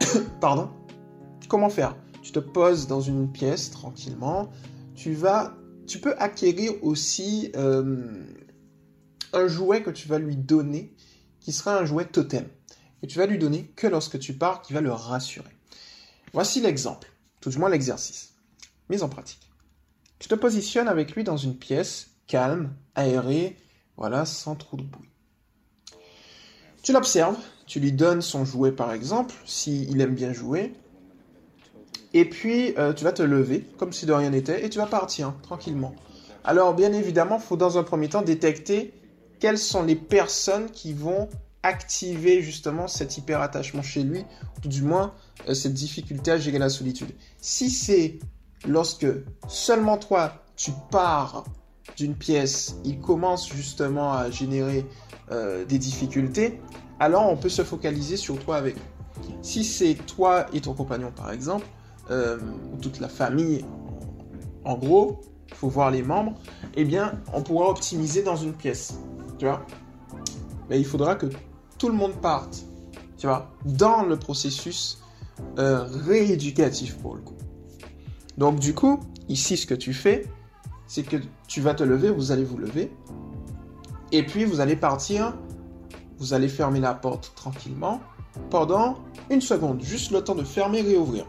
Pardon. 0.40 0.70
Comment 1.48 1.68
faire? 1.68 1.96
Tu 2.22 2.32
te 2.32 2.40
poses 2.40 2.88
dans 2.88 3.00
une 3.00 3.30
pièce 3.30 3.70
tranquillement, 3.70 4.50
tu 4.96 5.12
vas, 5.12 5.54
tu 5.86 6.00
peux 6.00 6.14
acquérir 6.18 6.72
aussi 6.82 7.52
euh, 7.54 8.24
un 9.32 9.48
jouet 9.48 9.82
que 9.82 9.90
tu 9.90 10.08
vas 10.08 10.18
lui 10.18 10.36
donner, 10.36 10.94
qui 11.40 11.52
sera 11.52 11.78
un 11.78 11.84
jouet 11.84 12.06
totem, 12.06 12.46
et 13.02 13.06
tu 13.06 13.18
vas 13.18 13.26
lui 13.26 13.38
donner 13.38 13.66
que 13.76 13.86
lorsque 13.86 14.18
tu 14.18 14.34
pars, 14.34 14.62
qui 14.62 14.72
va 14.72 14.80
le 14.80 14.92
rassurer. 14.92 15.50
Voici 16.32 16.60
l'exemple, 16.60 17.12
tout 17.40 17.50
du 17.50 17.58
moins 17.58 17.68
l'exercice. 17.68 18.34
Mise 18.88 19.02
en 19.02 19.08
pratique. 19.08 19.50
Tu 20.18 20.28
te 20.28 20.34
positionnes 20.34 20.88
avec 20.88 21.12
lui 21.12 21.24
dans 21.24 21.36
une 21.36 21.56
pièce 21.56 22.08
calme, 22.26 22.74
aérée, 22.94 23.56
voilà, 23.96 24.24
sans 24.24 24.54
trop 24.54 24.76
de 24.76 24.82
bruit. 24.82 25.10
Tu 26.82 26.92
l'observes, 26.92 27.36
tu 27.66 27.80
lui 27.80 27.92
donnes 27.92 28.22
son 28.22 28.44
jouet 28.44 28.72
par 28.72 28.92
exemple, 28.92 29.34
s'il 29.44 30.00
aime 30.00 30.14
bien 30.14 30.32
jouer, 30.32 30.72
et 32.16 32.24
puis, 32.24 32.72
euh, 32.78 32.94
tu 32.94 33.04
vas 33.04 33.12
te 33.12 33.22
lever, 33.22 33.66
comme 33.76 33.92
si 33.92 34.06
de 34.06 34.12
rien 34.14 34.30
n'était, 34.30 34.64
et 34.64 34.70
tu 34.70 34.78
vas 34.78 34.86
partir, 34.86 35.34
tranquillement. 35.42 35.94
Alors, 36.44 36.74
bien 36.74 36.94
évidemment, 36.94 37.36
il 37.36 37.42
faut 37.42 37.58
dans 37.58 37.76
un 37.76 37.82
premier 37.82 38.08
temps 38.08 38.22
détecter 38.22 38.94
quelles 39.38 39.58
sont 39.58 39.82
les 39.82 39.96
personnes 39.96 40.70
qui 40.70 40.92
vont 40.92 41.28
activer 41.62 42.42
justement 42.42 42.86
cet 42.86 43.18
hyperattachement 43.18 43.82
chez 43.82 44.02
lui, 44.02 44.24
ou 44.64 44.68
du 44.68 44.82
moins 44.82 45.12
euh, 45.48 45.54
cette 45.54 45.74
difficulté 45.74 46.30
à 46.30 46.38
gérer 46.38 46.58
la 46.58 46.68
solitude. 46.68 47.10
Si 47.38 47.70
c'est 47.70 48.18
lorsque 48.66 49.06
seulement 49.48 49.98
toi, 49.98 50.32
tu 50.56 50.72
pars 50.90 51.44
d'une 51.96 52.14
pièce, 52.14 52.76
il 52.84 53.00
commence 53.00 53.48
justement 53.48 54.12
à 54.12 54.30
générer 54.30 54.86
euh, 55.30 55.64
des 55.64 55.78
difficultés, 55.78 56.60
alors 57.00 57.28
on 57.28 57.36
peut 57.36 57.48
se 57.48 57.64
focaliser 57.64 58.16
sur 58.16 58.38
toi 58.38 58.56
avec. 58.56 58.76
Si 59.42 59.64
c'est 59.64 59.94
toi 59.94 60.46
et 60.52 60.60
ton 60.60 60.74
compagnon 60.74 61.10
par 61.10 61.32
exemple, 61.32 61.66
euh, 62.10 62.38
ou 62.72 62.76
toute 62.76 63.00
la 63.00 63.08
famille, 63.08 63.64
en 64.64 64.76
gros, 64.76 65.20
il 65.48 65.54
faut 65.54 65.68
voir 65.68 65.90
les 65.90 66.02
membres, 66.02 66.34
eh 66.74 66.84
bien, 66.84 67.20
on 67.32 67.42
pourra 67.42 67.70
optimiser 67.70 68.22
dans 68.22 68.36
une 68.36 68.52
pièce, 68.52 68.98
tu 69.38 69.46
vois. 69.46 69.64
Mais 70.68 70.78
il 70.78 70.84
faudra 70.84 71.14
que 71.14 71.26
tout 71.78 71.88
le 71.88 71.94
monde 71.94 72.14
parte, 72.20 72.64
tu 73.16 73.26
vois, 73.26 73.50
dans 73.64 74.02
le 74.02 74.16
processus 74.16 75.02
euh, 75.58 75.84
rééducatif 76.06 76.96
pour 76.98 77.14
le 77.14 77.22
coup. 77.22 77.36
Donc 78.38 78.58
du 78.58 78.74
coup, 78.74 79.00
ici, 79.28 79.56
ce 79.56 79.66
que 79.66 79.74
tu 79.74 79.92
fais, 79.92 80.26
c'est 80.86 81.02
que 81.02 81.16
tu 81.48 81.60
vas 81.60 81.74
te 81.74 81.82
lever, 81.82 82.10
vous 82.10 82.32
allez 82.32 82.44
vous 82.44 82.58
lever, 82.58 82.92
et 84.12 84.24
puis 84.24 84.44
vous 84.44 84.60
allez 84.60 84.76
partir, 84.76 85.34
vous 86.18 86.32
allez 86.32 86.48
fermer 86.48 86.80
la 86.80 86.94
porte 86.94 87.32
tranquillement 87.34 88.00
pendant 88.50 88.98
une 89.30 89.40
seconde, 89.40 89.82
juste 89.82 90.10
le 90.12 90.22
temps 90.22 90.34
de 90.34 90.44
fermer 90.44 90.78
et 90.78 90.82
réouvrir. 90.82 91.26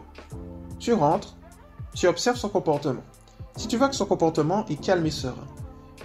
Tu 0.78 0.92
rentres, 0.92 1.36
tu 1.94 2.06
observes 2.06 2.36
son 2.36 2.48
comportement. 2.48 3.02
Si 3.56 3.66
tu 3.66 3.76
vois 3.76 3.88
que 3.88 3.96
son 3.96 4.06
comportement 4.06 4.64
est 4.66 4.80
calme 4.80 5.04
et 5.06 5.10
serein, 5.10 5.46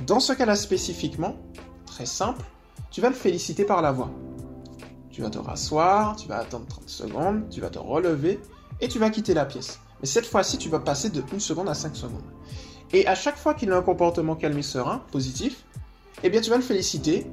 dans 0.07 0.19
ce 0.19 0.33
cas-là 0.33 0.55
spécifiquement, 0.55 1.35
très 1.93 2.05
simple, 2.07 2.43
tu 2.89 3.01
vas 3.01 3.09
le 3.09 3.15
féliciter 3.15 3.65
par 3.65 3.81
la 3.83 3.91
voix. 3.91 4.09
Tu 5.11 5.21
vas 5.21 5.29
te 5.29 5.37
rasseoir, 5.37 6.15
tu 6.15 6.27
vas 6.27 6.39
attendre 6.39 6.65
30 6.65 6.89
secondes, 6.89 7.49
tu 7.51 7.61
vas 7.61 7.69
te 7.69 7.77
relever 7.77 8.39
et 8.81 8.87
tu 8.87 8.97
vas 8.97 9.11
quitter 9.11 9.35
la 9.35 9.45
pièce. 9.45 9.79
Mais 10.01 10.07
cette 10.07 10.25
fois-ci, 10.25 10.57
tu 10.57 10.69
vas 10.69 10.79
passer 10.79 11.09
de 11.11 11.21
1 11.21 11.39
seconde 11.39 11.69
à 11.69 11.75
5 11.75 11.95
secondes. 11.95 12.23
Et 12.93 13.05
à 13.05 13.13
chaque 13.13 13.37
fois 13.37 13.53
qu'il 13.53 13.71
a 13.71 13.77
un 13.77 13.83
comportement 13.83 14.35
calme 14.35 14.57
et 14.57 14.63
serein, 14.63 15.03
positif, 15.11 15.65
eh 16.23 16.31
bien 16.31 16.41
tu 16.41 16.49
vas 16.49 16.57
le 16.57 16.63
féliciter, 16.63 17.27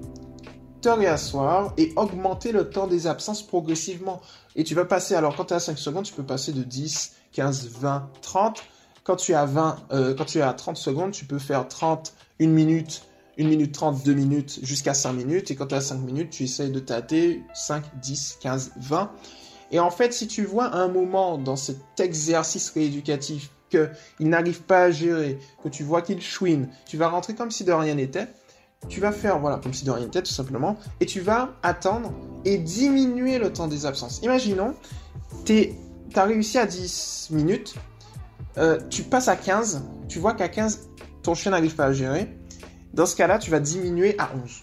te 0.82 0.90
réasseoir 0.90 1.72
et 1.78 1.92
augmenter 1.96 2.52
le 2.52 2.68
temps 2.68 2.86
des 2.86 3.06
absences 3.06 3.42
progressivement. 3.42 4.20
Et 4.56 4.64
tu 4.64 4.74
vas 4.74 4.84
passer, 4.84 5.14
alors 5.14 5.36
quand 5.36 5.46
tu 5.46 5.54
es 5.54 5.56
à 5.56 5.60
5 5.60 5.78
secondes, 5.78 6.04
tu 6.04 6.12
peux 6.12 6.22
passer 6.22 6.52
de 6.52 6.62
10, 6.62 7.12
15, 7.32 7.68
20, 7.80 8.10
30. 8.20 8.62
Quand 9.04 9.16
tu 9.16 9.32
es 9.32 9.34
à 9.34 9.46
20, 9.46 9.76
euh, 9.92 10.14
quand 10.14 10.26
tu 10.26 10.38
es 10.38 10.42
à 10.42 10.52
30 10.52 10.76
secondes, 10.76 11.12
tu 11.12 11.24
peux 11.24 11.38
faire 11.38 11.66
30, 11.66 12.12
1 12.40 12.48
minute, 12.48 13.04
1 13.40 13.48
minute 13.48 13.72
30, 13.72 14.04
2 14.04 14.12
minutes, 14.12 14.60
jusqu'à 14.62 14.94
5 14.94 15.12
minutes. 15.12 15.50
Et 15.50 15.56
quand 15.56 15.66
tu 15.66 15.74
à 15.74 15.80
5 15.80 15.96
minutes, 16.00 16.30
tu 16.30 16.44
essayes 16.44 16.70
de 16.70 16.80
tâter 16.80 17.42
5, 17.54 17.84
10, 18.00 18.38
15, 18.40 18.72
20. 18.76 19.10
Et 19.72 19.78
en 19.78 19.90
fait, 19.90 20.12
si 20.12 20.26
tu 20.26 20.44
vois 20.44 20.74
un 20.74 20.88
moment 20.88 21.38
dans 21.38 21.56
cet 21.56 21.78
exercice 21.98 22.70
rééducatif 22.70 23.50
qu'il 23.70 24.28
n'arrive 24.28 24.62
pas 24.62 24.84
à 24.84 24.90
gérer, 24.90 25.38
que 25.62 25.68
tu 25.68 25.84
vois 25.84 26.02
qu'il 26.02 26.20
chouine, 26.20 26.68
tu 26.86 26.96
vas 26.96 27.08
rentrer 27.08 27.34
comme 27.34 27.50
si 27.50 27.64
de 27.64 27.72
rien 27.72 27.94
n'était. 27.94 28.26
Tu 28.88 29.00
vas 29.00 29.12
faire, 29.12 29.38
voilà, 29.38 29.58
comme 29.58 29.74
si 29.74 29.84
de 29.84 29.90
rien 29.90 30.04
n'était, 30.04 30.22
tout 30.22 30.32
simplement, 30.32 30.76
et 31.00 31.06
tu 31.06 31.20
vas 31.20 31.50
attendre 31.62 32.12
et 32.44 32.56
diminuer 32.56 33.38
le 33.38 33.52
temps 33.52 33.68
des 33.68 33.84
absences. 33.84 34.20
Imaginons, 34.22 34.74
tu 35.44 35.74
as 36.14 36.24
réussi 36.24 36.58
à 36.58 36.66
10 36.66 37.28
minutes, 37.30 37.74
euh, 38.56 38.80
tu 38.88 39.02
passes 39.02 39.28
à 39.28 39.36
15, 39.36 39.82
tu 40.08 40.18
vois 40.18 40.32
qu'à 40.32 40.48
15, 40.48 40.88
ton 41.22 41.34
chien 41.34 41.50
n'arrive 41.50 41.74
pas 41.74 41.84
à 41.84 41.92
gérer. 41.92 42.39
Dans 42.94 43.06
ce 43.06 43.16
cas-là, 43.16 43.38
tu 43.38 43.50
vas 43.50 43.60
diminuer 43.60 44.16
à 44.18 44.30
11. 44.42 44.62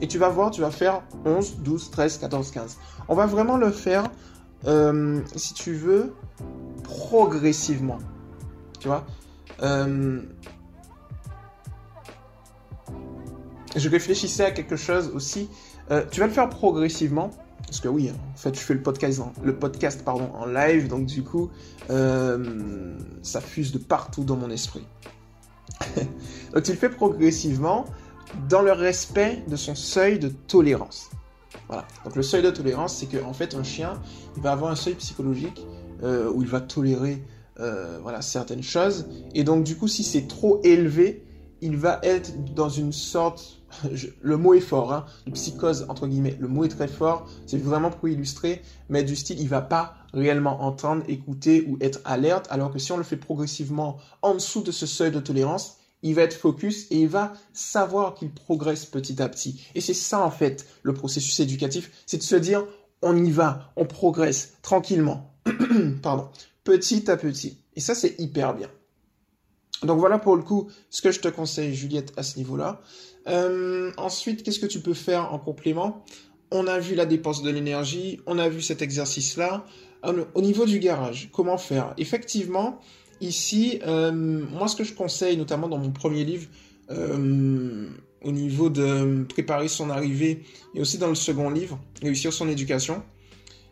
Et 0.00 0.08
tu 0.08 0.18
vas 0.18 0.28
voir, 0.28 0.50
tu 0.50 0.60
vas 0.60 0.70
faire 0.70 1.02
11, 1.24 1.58
12, 1.58 1.90
13, 1.90 2.18
14, 2.18 2.50
15. 2.50 2.78
On 3.08 3.14
va 3.14 3.26
vraiment 3.26 3.56
le 3.56 3.70
faire, 3.70 4.04
euh, 4.66 5.20
si 5.36 5.54
tu 5.54 5.74
veux, 5.74 6.14
progressivement. 6.82 7.98
Tu 8.80 8.88
vois 8.88 9.06
euh, 9.62 10.20
Je 13.74 13.88
réfléchissais 13.88 14.44
à 14.44 14.50
quelque 14.50 14.76
chose 14.76 15.10
aussi. 15.14 15.48
Euh, 15.90 16.04
tu 16.10 16.20
vas 16.20 16.26
le 16.26 16.32
faire 16.32 16.48
progressivement. 16.48 17.30
Parce 17.66 17.80
que 17.80 17.88
oui, 17.88 18.12
en 18.12 18.36
fait, 18.36 18.54
je 18.54 18.60
fais 18.60 18.74
le 18.74 18.82
podcast, 18.82 19.18
en, 19.20 19.32
le 19.42 19.56
podcast 19.56 20.04
pardon, 20.04 20.30
en 20.34 20.46
live, 20.46 20.86
donc 20.86 21.06
du 21.06 21.24
coup, 21.24 21.50
ça 21.88 23.40
fuse 23.40 23.72
de 23.72 23.78
partout 23.78 24.22
dans 24.22 24.36
mon 24.36 24.50
esprit. 24.50 24.86
donc 26.52 26.62
tu 26.62 26.72
le 26.72 26.76
fais 26.76 26.88
progressivement 26.88 27.84
dans 28.48 28.62
le 28.62 28.72
respect 28.72 29.42
de 29.48 29.56
son 29.56 29.74
seuil 29.74 30.18
de 30.18 30.28
tolérance. 30.28 31.10
Voilà. 31.68 31.86
Donc 32.04 32.16
le 32.16 32.22
seuil 32.22 32.42
de 32.42 32.50
tolérance, 32.50 32.96
c'est 32.96 33.06
qu'en 33.06 33.28
en 33.28 33.32
fait, 33.32 33.54
un 33.54 33.62
chien, 33.62 33.94
il 34.36 34.42
va 34.42 34.52
avoir 34.52 34.70
un 34.70 34.76
seuil 34.76 34.94
psychologique 34.94 35.64
où 36.02 36.42
il 36.42 36.48
va 36.48 36.60
tolérer 36.60 37.22
euh, 37.58 37.98
voilà, 38.02 38.20
certaines 38.20 38.62
choses. 38.62 39.06
Et 39.34 39.42
donc, 39.42 39.64
du 39.64 39.76
coup, 39.76 39.88
si 39.88 40.04
c'est 40.04 40.28
trop 40.28 40.60
élevé, 40.62 41.24
il 41.62 41.76
va 41.76 42.00
être 42.02 42.32
dans 42.54 42.68
une 42.68 42.92
sorte, 42.92 43.62
le 44.20 44.36
mot 44.36 44.54
est 44.54 44.60
fort, 44.60 44.92
hein, 44.92 45.06
psychose, 45.32 45.86
entre 45.88 46.06
guillemets. 46.06 46.36
Le 46.40 46.48
mot 46.48 46.64
est 46.64 46.68
très 46.68 46.88
fort, 46.88 47.28
c'est 47.46 47.60
vraiment 47.60 47.90
pour 47.90 48.08
illustrer, 48.08 48.62
mais 48.88 49.04
du 49.04 49.16
style, 49.16 49.40
il 49.40 49.48
va 49.48 49.60
pas 49.60 49.94
réellement 50.12 50.62
entendre, 50.62 51.02
écouter 51.08 51.64
ou 51.68 51.76
être 51.80 52.00
alerte, 52.04 52.46
alors 52.50 52.72
que 52.72 52.78
si 52.78 52.92
on 52.92 52.96
le 52.96 53.04
fait 53.04 53.16
progressivement 53.16 53.98
en 54.22 54.34
dessous 54.34 54.62
de 54.62 54.70
ce 54.70 54.86
seuil 54.86 55.10
de 55.10 55.20
tolérance, 55.20 55.78
il 56.02 56.14
va 56.14 56.22
être 56.22 56.34
focus 56.34 56.86
et 56.90 57.00
il 57.00 57.08
va 57.08 57.32
savoir 57.52 58.14
qu'il 58.14 58.30
progresse 58.30 58.86
petit 58.86 59.20
à 59.20 59.28
petit. 59.28 59.66
Et 59.74 59.80
c'est 59.80 59.94
ça, 59.94 60.24
en 60.24 60.30
fait, 60.30 60.66
le 60.82 60.94
processus 60.94 61.40
éducatif, 61.40 61.90
c'est 62.06 62.18
de 62.18 62.22
se 62.22 62.36
dire, 62.36 62.64
on 63.02 63.16
y 63.24 63.30
va, 63.30 63.72
on 63.76 63.86
progresse 63.86 64.54
tranquillement. 64.62 65.32
Pardon 66.02 66.28
petit 66.66 67.10
à 67.10 67.16
petit. 67.16 67.58
Et 67.74 67.80
ça, 67.80 67.94
c'est 67.94 68.16
hyper 68.18 68.54
bien. 68.54 68.68
Donc 69.82 69.98
voilà 70.00 70.18
pour 70.18 70.36
le 70.36 70.42
coup 70.42 70.68
ce 70.90 71.00
que 71.00 71.12
je 71.12 71.20
te 71.20 71.28
conseille, 71.28 71.74
Juliette, 71.74 72.12
à 72.16 72.22
ce 72.22 72.36
niveau-là. 72.38 72.80
Euh, 73.28 73.90
ensuite, 73.96 74.42
qu'est-ce 74.42 74.60
que 74.60 74.66
tu 74.66 74.80
peux 74.80 74.94
faire 74.94 75.32
en 75.32 75.38
complément? 75.38 76.04
On 76.50 76.66
a 76.66 76.78
vu 76.78 76.94
la 76.94 77.06
dépense 77.06 77.42
de 77.42 77.50
l'énergie, 77.50 78.20
on 78.26 78.38
a 78.38 78.48
vu 78.48 78.62
cet 78.62 78.82
exercice-là. 78.82 79.64
Au 80.34 80.40
niveau 80.40 80.66
du 80.66 80.78
garage, 80.78 81.30
comment 81.32 81.58
faire? 81.58 81.92
Effectivement, 81.98 82.78
ici, 83.20 83.80
euh, 83.84 84.12
moi 84.12 84.68
ce 84.68 84.76
que 84.76 84.84
je 84.84 84.94
conseille, 84.94 85.36
notamment 85.36 85.68
dans 85.68 85.78
mon 85.78 85.90
premier 85.90 86.24
livre, 86.24 86.46
euh, 86.90 87.88
au 88.22 88.30
niveau 88.30 88.70
de 88.70 89.24
préparer 89.24 89.66
son 89.66 89.90
arrivée, 89.90 90.44
et 90.74 90.80
aussi 90.80 90.98
dans 90.98 91.08
le 91.08 91.16
second 91.16 91.50
livre, 91.50 91.80
réussir 92.00 92.32
son 92.32 92.48
éducation, 92.48 93.02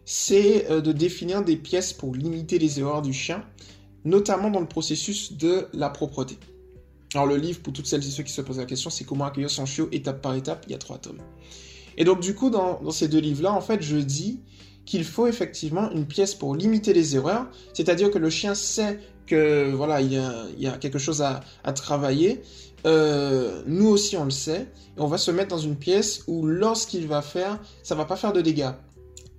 c'est 0.05 0.69
euh, 0.71 0.81
de 0.81 0.91
définir 0.91 1.45
des 1.45 1.57
pièces 1.57 1.93
pour 1.93 2.15
limiter 2.17 2.59
les 2.59 2.81
erreurs 2.81 3.03
du 3.03 3.13
chien, 3.13 3.45
notamment 4.05 4.51
dans 4.51 4.61
le 4.61 4.67
processus 4.67 5.35
de 5.35 5.69
la 5.73 5.89
propreté. 5.89 6.37
Alors 7.15 7.27
le 7.27 7.37
livre, 7.37 7.61
pour 7.61 7.73
toutes 7.73 7.87
celles 7.87 8.05
et 8.05 8.11
ceux 8.11 8.25
qui 8.25 8.33
se 8.33 8.41
posent 8.41 8.59
la 8.59 8.65
question, 8.65 8.91
c'est 8.91 9.05
comment 9.05 9.25
accueillir 9.25 9.51
son 9.51 9.67
chiot 9.67 9.89
étape 9.93 10.21
par 10.21 10.35
étape, 10.35 10.65
il 10.67 10.73
y 10.73 10.75
a 10.75 10.79
trois 10.79 10.99
tomes. 10.99 11.21
Et 11.97 12.05
donc 12.05 12.21
du 12.21 12.35
coup, 12.35 12.51
dans, 12.51 12.91
ces 12.91 13.07
deux 13.07 13.21
livres-là, 13.21 13.53
en 13.53 13.61
fait, 13.61 13.83
je 13.83 13.97
dis 13.97 14.41
qu'il 14.85 15.05
faut 15.05 15.27
effectivement 15.27 15.91
une 15.93 16.07
pièce 16.07 16.35
pour 16.35 16.57
limiter 16.57 16.93
les 16.93 17.15
erreurs, 17.15 17.47
c'est-à-dire 17.73 18.11
que 18.11 18.19
le 18.19 18.31
chien 18.31 18.55
sait 18.55 18.99
que 19.27 19.71
voilà, 19.73 20.01
il 20.01 20.13
y 20.13 20.67
a, 20.67 20.77
quelque 20.79 20.99
chose 20.99 21.23
à, 21.23 21.43
travailler. 21.73 22.43
Euh, 22.85 23.63
nous 23.67 23.87
aussi, 23.87 24.17
on 24.17 24.25
le 24.25 24.31
sait, 24.31 24.67
et 24.97 25.01
on 25.01 25.07
va 25.07 25.17
se 25.17 25.31
mettre 25.31 25.49
dans 25.49 25.59
une 25.59 25.77
pièce 25.77 26.25
où 26.27 26.45
lorsqu'il 26.45 27.07
va 27.07 27.23
faire, 27.23 27.59
ça 27.83 27.95
va 27.95 28.05
pas 28.05 28.17
faire 28.17 28.33
de 28.33 28.41
dégâts. 28.41 28.73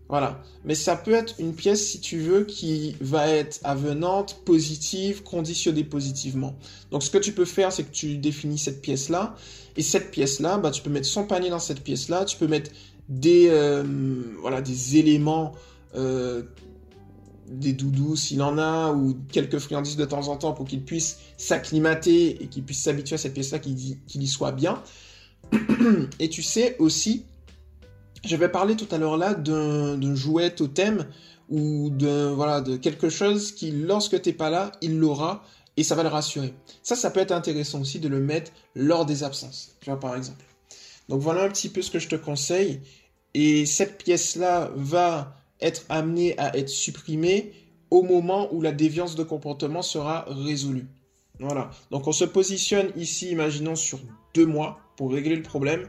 Voilà. 0.07 0.41
Mais 0.63 0.75
ça 0.75 0.95
peut 0.95 1.13
être 1.13 1.35
une 1.39 1.55
pièce, 1.55 1.87
si 1.87 1.99
tu 1.99 2.19
veux, 2.19 2.43
qui 2.43 2.95
va 3.01 3.27
être 3.27 3.59
avenante, 3.63 4.41
positive, 4.45 5.23
conditionnée 5.23 5.83
positivement. 5.83 6.55
Donc, 6.91 7.03
ce 7.03 7.09
que 7.09 7.17
tu 7.17 7.31
peux 7.31 7.45
faire, 7.45 7.71
c'est 7.71 7.83
que 7.83 7.91
tu 7.91 8.17
définis 8.17 8.59
cette 8.59 8.81
pièce-là. 8.81 9.35
Et 9.77 9.81
cette 9.81 10.11
pièce-là, 10.11 10.57
bah, 10.57 10.71
tu 10.71 10.81
peux 10.81 10.91
mettre 10.91 11.07
son 11.07 11.25
panier 11.25 11.49
dans 11.49 11.59
cette 11.59 11.81
pièce-là. 11.81 12.25
Tu 12.25 12.37
peux 12.37 12.47
mettre 12.47 12.71
des, 13.09 13.47
euh, 13.49 13.83
voilà, 14.41 14.61
des 14.61 14.97
éléments, 14.97 15.53
euh, 15.95 16.43
des 17.47 17.73
doudous 17.73 18.15
s'il 18.15 18.41
en 18.41 18.57
a, 18.59 18.91
ou 18.91 19.17
quelques 19.31 19.59
friandises 19.59 19.97
de 19.97 20.05
temps 20.05 20.27
en 20.27 20.37
temps 20.37 20.53
pour 20.53 20.65
qu'il 20.65 20.83
puisse 20.83 21.17
s'acclimater 21.37 22.43
et 22.43 22.47
qu'il 22.47 22.63
puisse 22.63 22.81
s'habituer 22.81 23.15
à 23.15 23.17
cette 23.17 23.33
pièce-là, 23.33 23.59
qu'il 23.59 24.21
y 24.21 24.27
soit 24.27 24.51
bien. 24.51 24.81
et 26.19 26.29
tu 26.29 26.41
sais 26.41 26.75
aussi 26.79 27.25
je 28.25 28.35
vais 28.35 28.49
parler 28.49 28.75
tout 28.75 28.87
à 28.91 28.97
l'heure 28.97 29.17
là 29.17 29.33
d'un 29.33 30.15
jouet 30.15 30.51
totem 30.51 31.05
ou 31.49 31.89
de 31.91 32.27
voilà 32.27 32.61
de 32.61 32.77
quelque 32.77 33.09
chose 33.09 33.51
qui 33.51 33.71
lorsque 33.71 34.21
t'es 34.21 34.33
pas 34.33 34.49
là, 34.49 34.71
il 34.81 34.97
l'aura 34.97 35.43
et 35.77 35.83
ça 35.83 35.95
va 35.95 36.03
le 36.03 36.09
rassurer. 36.09 36.53
Ça, 36.83 36.95
ça 36.95 37.11
peut 37.11 37.19
être 37.19 37.31
intéressant 37.31 37.81
aussi 37.81 37.99
de 37.99 38.07
le 38.07 38.19
mettre 38.19 38.51
lors 38.75 39.05
des 39.05 39.23
absences, 39.23 39.75
tu 39.81 39.89
vois 39.89 39.99
par 39.99 40.15
exemple. 40.15 40.43
Donc 41.09 41.21
voilà 41.21 41.43
un 41.43 41.49
petit 41.49 41.69
peu 41.69 41.81
ce 41.81 41.91
que 41.91 41.99
je 41.99 42.07
te 42.07 42.15
conseille 42.15 42.81
et 43.33 43.65
cette 43.65 43.97
pièce 44.03 44.35
là 44.35 44.71
va 44.75 45.35
être 45.61 45.83
amenée 45.89 46.37
à 46.39 46.57
être 46.57 46.69
supprimée 46.69 47.53
au 47.91 48.01
moment 48.01 48.53
où 48.53 48.61
la 48.61 48.71
déviance 48.71 49.15
de 49.15 49.23
comportement 49.23 49.81
sera 49.81 50.25
résolue. 50.27 50.87
Voilà. 51.39 51.69
Donc 51.91 52.07
on 52.07 52.11
se 52.11 52.25
positionne 52.25 52.91
ici, 52.95 53.29
imaginons 53.29 53.75
sur 53.75 53.99
deux 54.33 54.45
mois 54.45 54.79
pour 54.97 55.11
régler 55.11 55.35
le 55.35 55.43
problème 55.43 55.87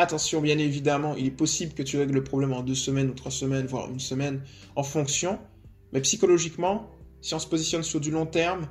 Attention, 0.00 0.40
bien 0.40 0.56
évidemment, 0.56 1.14
il 1.14 1.26
est 1.26 1.30
possible 1.30 1.74
que 1.74 1.82
tu 1.82 1.98
règles 1.98 2.14
le 2.14 2.24
problème 2.24 2.54
en 2.54 2.62
deux 2.62 2.74
semaines 2.74 3.10
ou 3.10 3.12
trois 3.12 3.30
semaines, 3.30 3.66
voire 3.66 3.90
une 3.90 4.00
semaine, 4.00 4.40
en 4.74 4.82
fonction. 4.82 5.38
Mais 5.92 6.00
psychologiquement, 6.00 6.88
si 7.20 7.34
on 7.34 7.38
se 7.38 7.46
positionne 7.46 7.82
sur 7.82 8.00
du 8.00 8.10
long 8.10 8.24
terme, 8.24 8.66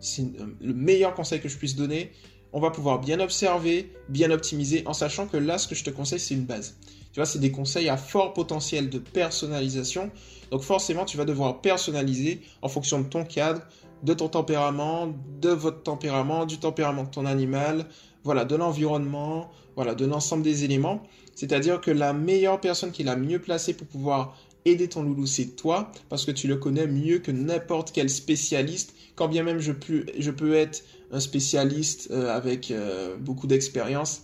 c'est 0.00 0.24
le 0.58 0.72
meilleur 0.72 1.12
conseil 1.12 1.38
que 1.38 1.50
je 1.50 1.58
puisse 1.58 1.76
donner. 1.76 2.12
On 2.54 2.60
va 2.60 2.70
pouvoir 2.70 2.98
bien 2.98 3.20
observer, 3.20 3.92
bien 4.08 4.30
optimiser, 4.30 4.82
en 4.86 4.94
sachant 4.94 5.26
que 5.26 5.36
là, 5.36 5.58
ce 5.58 5.68
que 5.68 5.74
je 5.74 5.84
te 5.84 5.90
conseille, 5.90 6.18
c'est 6.18 6.32
une 6.32 6.46
base. 6.46 6.78
Tu 7.12 7.20
vois, 7.20 7.26
c'est 7.26 7.40
des 7.40 7.50
conseils 7.50 7.90
à 7.90 7.98
fort 7.98 8.32
potentiel 8.32 8.88
de 8.88 8.98
personnalisation. 8.98 10.10
Donc 10.50 10.62
forcément, 10.62 11.04
tu 11.04 11.18
vas 11.18 11.26
devoir 11.26 11.60
personnaliser 11.60 12.40
en 12.62 12.68
fonction 12.68 13.02
de 13.02 13.06
ton 13.06 13.26
cadre, 13.26 13.60
de 14.02 14.14
ton 14.14 14.28
tempérament, 14.30 15.12
de 15.42 15.50
votre 15.50 15.82
tempérament, 15.82 16.46
du 16.46 16.56
tempérament 16.58 17.04
de 17.04 17.10
ton 17.10 17.26
animal, 17.26 17.84
voilà, 18.24 18.44
de 18.44 18.56
l'environnement, 18.56 19.50
voilà, 19.76 19.94
de 19.94 20.04
l'ensemble 20.04 20.42
des 20.42 20.64
éléments. 20.64 21.02
C'est-à-dire 21.34 21.80
que 21.80 21.90
la 21.90 22.12
meilleure 22.12 22.60
personne 22.60 22.90
qui 22.90 23.02
est 23.02 23.06
la 23.06 23.16
mieux 23.16 23.38
placée 23.38 23.74
pour 23.74 23.86
pouvoir 23.86 24.36
aider 24.64 24.88
ton 24.88 25.02
loulou, 25.02 25.26
c'est 25.26 25.56
toi, 25.56 25.90
parce 26.08 26.24
que 26.24 26.30
tu 26.30 26.46
le 26.46 26.56
connais 26.56 26.86
mieux 26.86 27.18
que 27.18 27.30
n'importe 27.30 27.92
quel 27.92 28.10
spécialiste, 28.10 28.94
quand 29.14 29.28
bien 29.28 29.42
même 29.42 29.58
je 29.58 29.72
peux, 29.72 30.04
je 30.18 30.30
peux 30.30 30.54
être 30.54 30.84
un 31.10 31.20
spécialiste 31.20 32.08
euh, 32.10 32.34
avec 32.34 32.70
euh, 32.70 33.16
beaucoup 33.16 33.46
d'expérience, 33.46 34.22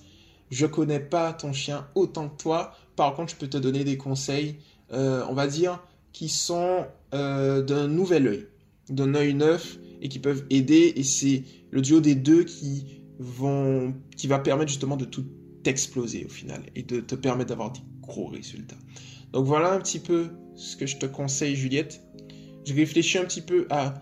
je 0.51 0.67
connais 0.67 1.01
pas 1.01 1.33
ton 1.33 1.53
chien 1.53 1.87
autant 1.95 2.29
que 2.29 2.37
toi. 2.41 2.73
Par 2.95 3.15
contre, 3.15 3.33
je 3.33 3.37
peux 3.37 3.49
te 3.49 3.57
donner 3.57 3.83
des 3.83 3.97
conseils, 3.97 4.57
euh, 4.93 5.25
on 5.29 5.35
va 5.35 5.47
dire, 5.47 5.83
qui 6.13 6.29
sont 6.29 6.87
d'un 7.13 7.89
nouvel 7.89 8.27
œil, 8.29 8.47
d'un 8.91 9.15
œil 9.15 9.33
neuf 9.33 9.79
et 10.03 10.09
qui 10.11 10.19
peuvent 10.19 10.45
aider. 10.51 10.93
Et 10.97 11.03
c'est 11.03 11.45
le 11.71 11.81
duo 11.81 12.01
des 12.01 12.15
deux 12.15 12.45
qui 12.45 13.01
qui 14.17 14.27
va 14.27 14.39
permettre 14.39 14.71
justement 14.71 14.97
de 14.97 15.05
tout 15.05 15.25
exploser 15.65 16.25
au 16.25 16.29
final 16.29 16.63
et 16.75 16.83
de 16.83 17.01
te 17.01 17.15
permettre 17.15 17.51
d'avoir 17.51 17.73
des 17.73 17.81
gros 18.01 18.27
résultats. 18.27 18.77
Donc 19.33 19.47
voilà 19.47 19.73
un 19.73 19.79
petit 19.81 19.99
peu 19.99 20.31
ce 20.55 20.77
que 20.77 20.87
je 20.87 20.97
te 20.97 21.07
conseille, 21.07 21.57
Juliette. 21.57 22.03
Je 22.67 22.75
réfléchis 22.75 23.19
un 23.19 23.25
petit 23.25 23.43
peu 23.43 23.67
à 23.71 23.95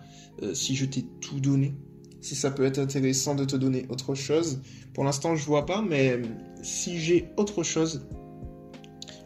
euh, 0.43 0.55
si 0.55 0.75
je 0.75 0.85
t'ai 0.85 1.05
tout 1.21 1.41
donné, 1.41 1.75
si 2.21 2.35
ça 2.35 2.51
peut 2.51 2.65
être 2.65 2.79
intéressant 2.79 3.35
de 3.35 3.45
te 3.45 3.57
donner 3.57 3.87
autre 3.89 4.15
chose. 4.15 4.61
Pour 4.95 5.05
l'instant, 5.05 5.37
je 5.37 5.45
vois 5.45 5.67
pas, 5.67 5.83
mais 5.83 6.13
euh, 6.13 6.23
si 6.63 6.99
j'ai 6.99 7.31
autre 7.37 7.63
chose, 7.63 8.07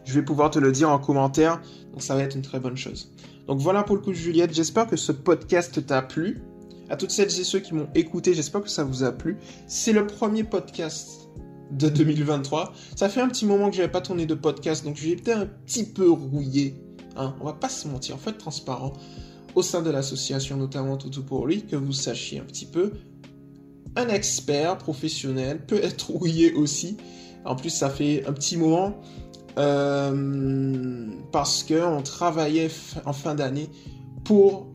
je 0.05 0.13
vais 0.13 0.23
pouvoir 0.23 0.51
te 0.51 0.59
le 0.59 0.71
dire 0.71 0.89
en 0.89 0.99
commentaire. 0.99 1.61
Donc 1.91 2.01
ça 2.01 2.15
va 2.15 2.23
être 2.23 2.35
une 2.35 2.41
très 2.41 2.59
bonne 2.59 2.77
chose. 2.77 3.13
Donc 3.47 3.59
voilà 3.59 3.83
pour 3.83 3.95
le 3.95 4.01
coup, 4.01 4.13
Juliette. 4.13 4.53
J'espère 4.53 4.87
que 4.87 4.95
ce 4.95 5.11
podcast 5.11 5.85
t'a 5.85 6.01
plu. 6.01 6.41
À 6.89 6.97
toutes 6.97 7.11
celles 7.11 7.39
et 7.39 7.43
ceux 7.43 7.59
qui 7.59 7.73
m'ont 7.73 7.87
écouté, 7.93 8.33
j'espère 8.33 8.61
que 8.61 8.69
ça 8.69 8.83
vous 8.83 9.03
a 9.03 9.11
plu. 9.11 9.37
C'est 9.67 9.93
le 9.93 10.07
premier 10.07 10.43
podcast 10.43 11.29
de 11.71 11.87
2023. 11.87 12.73
Ça 12.95 13.09
fait 13.09 13.21
un 13.21 13.27
petit 13.27 13.45
moment 13.45 13.69
que 13.69 13.75
j'avais 13.75 13.91
pas 13.91 14.01
tourné 14.01 14.25
de 14.25 14.33
podcast, 14.33 14.83
donc 14.83 14.97
j'ai 14.97 15.11
été 15.11 15.31
un 15.31 15.45
petit 15.45 15.85
peu 15.85 16.09
rouillé. 16.09 16.75
Hein. 17.15 17.35
On 17.41 17.45
va 17.45 17.53
pas 17.53 17.69
se 17.69 17.87
mentir, 17.87 18.15
en 18.15 18.17
fait, 18.17 18.33
transparent. 18.33 18.93
Au 19.55 19.61
sein 19.61 19.81
de 19.81 19.89
l'association, 19.89 20.57
notamment 20.57 20.97
Toutou 20.97 21.23
pour 21.23 21.45
lui, 21.45 21.65
que 21.65 21.75
vous 21.75 21.93
sachiez 21.93 22.39
un 22.39 22.43
petit 22.43 22.65
peu. 22.65 22.93
Un 23.95 24.07
expert 24.07 24.77
professionnel 24.77 25.65
peut 25.65 25.83
être 25.83 26.11
rouillé 26.11 26.53
aussi. 26.53 26.97
En 27.45 27.55
plus, 27.55 27.69
ça 27.69 27.89
fait 27.89 28.25
un 28.27 28.33
petit 28.33 28.57
moment 28.57 29.01
euh, 29.57 31.07
parce 31.31 31.63
qu'on 31.63 32.01
travaillait 32.01 32.69
en 33.05 33.13
fin 33.13 33.35
d'année 33.35 33.69
pour 34.23 34.67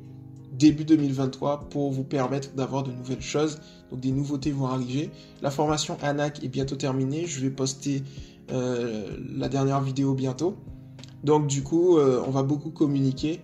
début 0.59 0.85
2023 0.85 1.69
pour 1.71 1.91
vous 1.93 2.05
permettre 2.05 2.53
d'avoir 2.55 2.83
de 2.83 2.93
nouvelles 2.93 3.23
choses. 3.23 3.59
Donc 3.91 4.01
des 4.01 4.13
nouveautés 4.13 4.53
vont 4.53 4.67
arriver. 4.67 5.11
La 5.43 5.51
formation 5.51 5.97
ANAC 6.03 6.43
est 6.45 6.49
bientôt 6.49 6.77
terminée. 6.77 7.27
Je 7.27 7.41
vais 7.41 7.51
poster 7.51 8.03
euh, 8.53 9.17
la 9.37 9.49
dernière 9.49 9.81
vidéo 9.81 10.15
bientôt. 10.15 10.57
Donc 11.23 11.47
du 11.47 11.63
coup, 11.63 11.99
euh, 11.99 12.23
on 12.27 12.31
va 12.31 12.43
beaucoup 12.43 12.71
communiquer. 12.71 13.41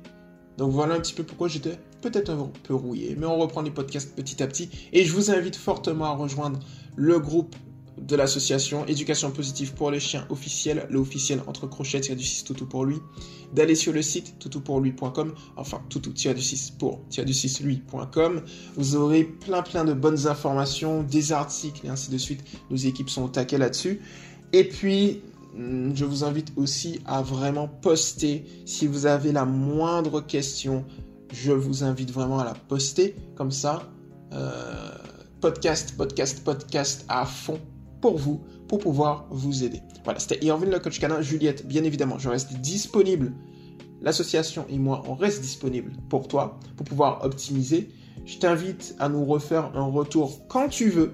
Donc 0.58 0.72
voilà 0.72 0.94
un 0.94 1.00
petit 1.00 1.14
peu 1.14 1.22
pourquoi 1.22 1.48
j'étais 1.48 1.78
peut-être 2.02 2.30
un 2.30 2.50
peu 2.62 2.74
rouillé. 2.74 3.16
Mais 3.18 3.26
on 3.26 3.38
reprend 3.38 3.62
les 3.62 3.70
podcasts 3.70 4.14
petit 4.14 4.42
à 4.42 4.46
petit. 4.46 4.68
Et 4.92 5.04
je 5.04 5.12
vous 5.12 5.30
invite 5.30 5.56
fortement 5.56 6.06
à 6.06 6.14
rejoindre 6.14 6.60
le 6.96 7.18
groupe 7.18 7.56
de 7.98 8.16
l'association 8.16 8.86
Éducation 8.86 9.30
positive 9.30 9.74
pour 9.74 9.90
les 9.90 10.00
chiens 10.00 10.26
officiel, 10.30 10.86
le 10.90 10.98
officiel 10.98 11.42
entre 11.46 11.66
crochets, 11.66 12.00
tiré 12.00 12.16
du 12.16 12.24
6 12.24 12.44
toutou 12.44 12.66
pour 12.66 12.84
lui, 12.84 12.96
d'aller 13.54 13.74
sur 13.74 13.92
le 13.92 14.02
site 14.02 14.38
toutou-pour-lui.com, 14.38 15.34
enfin 15.56 15.82
toutou 15.88 16.12
du 16.12 16.42
6 16.42 16.72
pour 16.72 17.00
du 17.10 17.34
6 17.34 17.60
lui.com. 17.60 18.42
Vous 18.76 18.96
aurez 18.96 19.24
plein 19.24 19.62
plein 19.62 19.84
de 19.84 19.92
bonnes 19.92 20.26
informations, 20.26 21.02
des 21.02 21.32
articles 21.32 21.86
et 21.86 21.88
ainsi 21.88 22.10
de 22.10 22.18
suite. 22.18 22.42
Nos 22.70 22.76
équipes 22.76 23.10
sont 23.10 23.24
au 23.24 23.28
taquet 23.28 23.58
là-dessus. 23.58 24.00
Et 24.52 24.64
puis, 24.64 25.22
hmm, 25.54 25.94
je 25.94 26.04
vous 26.04 26.24
invite 26.24 26.52
aussi 26.56 27.00
à 27.06 27.22
vraiment 27.22 27.68
poster 27.68 28.44
si 28.64 28.86
vous 28.86 29.06
avez 29.06 29.32
la 29.32 29.44
moindre 29.44 30.20
question. 30.20 30.84
Je 31.32 31.52
vous 31.52 31.84
invite 31.84 32.10
vraiment 32.10 32.40
à 32.40 32.44
la 32.44 32.54
poster 32.54 33.14
comme 33.36 33.52
ça. 33.52 33.88
Euh, 34.32 34.90
podcast, 35.40 35.96
podcast, 35.96 36.44
podcast 36.44 37.04
à 37.08 37.24
fond 37.24 37.60
pour 38.00 38.16
vous, 38.16 38.40
pour 38.68 38.78
pouvoir 38.78 39.26
vous 39.30 39.64
aider. 39.64 39.80
Voilà, 40.04 40.18
c'était 40.18 40.44
Irvin 40.44 40.66
le 40.66 40.78
coach 40.78 40.98
canin. 40.98 41.20
Juliette, 41.20 41.66
bien 41.66 41.84
évidemment, 41.84 42.18
je 42.18 42.28
reste 42.28 42.54
disponible. 42.54 43.32
L'association 44.00 44.64
et 44.68 44.78
moi, 44.78 45.02
on 45.06 45.14
reste 45.14 45.42
disponible 45.42 45.92
pour 46.08 46.26
toi, 46.26 46.58
pour 46.76 46.86
pouvoir 46.86 47.24
optimiser. 47.24 47.90
Je 48.24 48.38
t'invite 48.38 48.94
à 48.98 49.08
nous 49.08 49.24
refaire 49.24 49.72
un 49.74 49.84
retour 49.84 50.46
quand 50.48 50.68
tu 50.68 50.88
veux, 50.88 51.12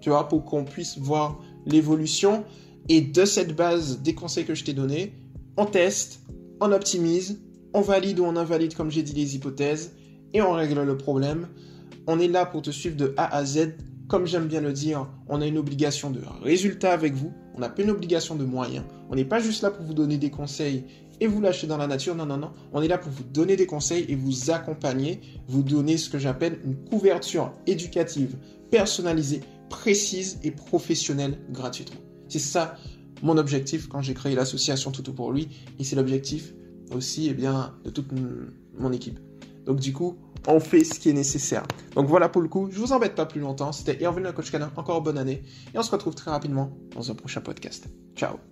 tu 0.00 0.10
vois, 0.10 0.28
pour 0.28 0.44
qu'on 0.44 0.64
puisse 0.64 0.98
voir 0.98 1.38
l'évolution. 1.66 2.44
Et 2.88 3.00
de 3.00 3.24
cette 3.24 3.54
base 3.54 4.00
des 4.00 4.14
conseils 4.14 4.44
que 4.44 4.56
je 4.56 4.64
t'ai 4.64 4.72
donnés, 4.72 5.14
on 5.56 5.66
teste, 5.66 6.20
on 6.60 6.72
optimise, 6.72 7.40
on 7.74 7.80
valide 7.80 8.18
ou 8.18 8.24
on 8.24 8.34
invalide, 8.34 8.74
comme 8.74 8.90
j'ai 8.90 9.04
dit, 9.04 9.12
les 9.12 9.36
hypothèses, 9.36 9.92
et 10.34 10.42
on 10.42 10.52
règle 10.52 10.82
le 10.82 10.96
problème. 10.96 11.48
On 12.08 12.18
est 12.18 12.28
là 12.28 12.44
pour 12.44 12.62
te 12.62 12.70
suivre 12.70 12.96
de 12.96 13.14
A 13.16 13.36
à 13.36 13.44
Z 13.44 13.76
comme 14.12 14.26
j'aime 14.26 14.46
bien 14.46 14.60
le 14.60 14.74
dire, 14.74 15.08
on 15.26 15.40
a 15.40 15.46
une 15.46 15.56
obligation 15.56 16.10
de 16.10 16.20
résultat 16.42 16.92
avec 16.92 17.14
vous, 17.14 17.32
on 17.54 17.60
n'a 17.60 17.70
pas 17.70 17.80
une 17.80 17.88
obligation 17.88 18.34
de 18.34 18.44
moyens. 18.44 18.84
On 19.08 19.14
n'est 19.14 19.24
pas 19.24 19.40
juste 19.40 19.62
là 19.62 19.70
pour 19.70 19.86
vous 19.86 19.94
donner 19.94 20.18
des 20.18 20.28
conseils 20.28 20.84
et 21.18 21.26
vous 21.26 21.40
lâcher 21.40 21.66
dans 21.66 21.78
la 21.78 21.86
nature, 21.86 22.14
non, 22.14 22.26
non, 22.26 22.36
non. 22.36 22.50
On 22.74 22.82
est 22.82 22.88
là 22.88 22.98
pour 22.98 23.10
vous 23.10 23.22
donner 23.22 23.56
des 23.56 23.64
conseils 23.64 24.04
et 24.10 24.14
vous 24.14 24.50
accompagner, 24.50 25.22
vous 25.48 25.62
donner 25.62 25.96
ce 25.96 26.10
que 26.10 26.18
j'appelle 26.18 26.58
une 26.62 26.76
couverture 26.90 27.54
éducative, 27.66 28.36
personnalisée, 28.70 29.40
précise 29.70 30.38
et 30.42 30.50
professionnelle 30.50 31.38
gratuitement. 31.48 32.00
C'est 32.28 32.38
ça 32.38 32.76
mon 33.22 33.38
objectif 33.38 33.88
quand 33.88 34.02
j'ai 34.02 34.12
créé 34.12 34.34
l'association 34.34 34.90
Toutou 34.90 35.14
pour 35.14 35.32
lui 35.32 35.48
et 35.78 35.84
c'est 35.84 35.96
l'objectif 35.96 36.52
aussi 36.94 37.28
eh 37.30 37.32
bien, 37.32 37.72
de 37.82 37.88
toute 37.88 38.10
mon 38.78 38.92
équipe. 38.92 39.18
Donc 39.64 39.80
du 39.80 39.94
coup, 39.94 40.18
on 40.46 40.60
fait 40.60 40.84
ce 40.84 40.98
qui 40.98 41.10
est 41.10 41.14
nécessaire. 41.14 41.64
Donc 41.94 42.06
voilà 42.06 42.28
pour 42.28 42.42
le 42.42 42.48
coup, 42.48 42.68
je 42.70 42.78
vous 42.78 42.92
embête 42.92 43.14
pas 43.14 43.26
plus 43.26 43.40
longtemps. 43.40 43.72
C'était 43.72 44.02
Irvin 44.02 44.20
le 44.20 44.32
coach 44.32 44.50
canin, 44.50 44.70
encore 44.76 45.02
bonne 45.02 45.18
année. 45.18 45.42
Et 45.74 45.78
on 45.78 45.82
se 45.82 45.90
retrouve 45.90 46.14
très 46.14 46.30
rapidement 46.30 46.70
dans 46.94 47.10
un 47.10 47.14
prochain 47.14 47.40
podcast. 47.40 47.88
Ciao 48.16 48.51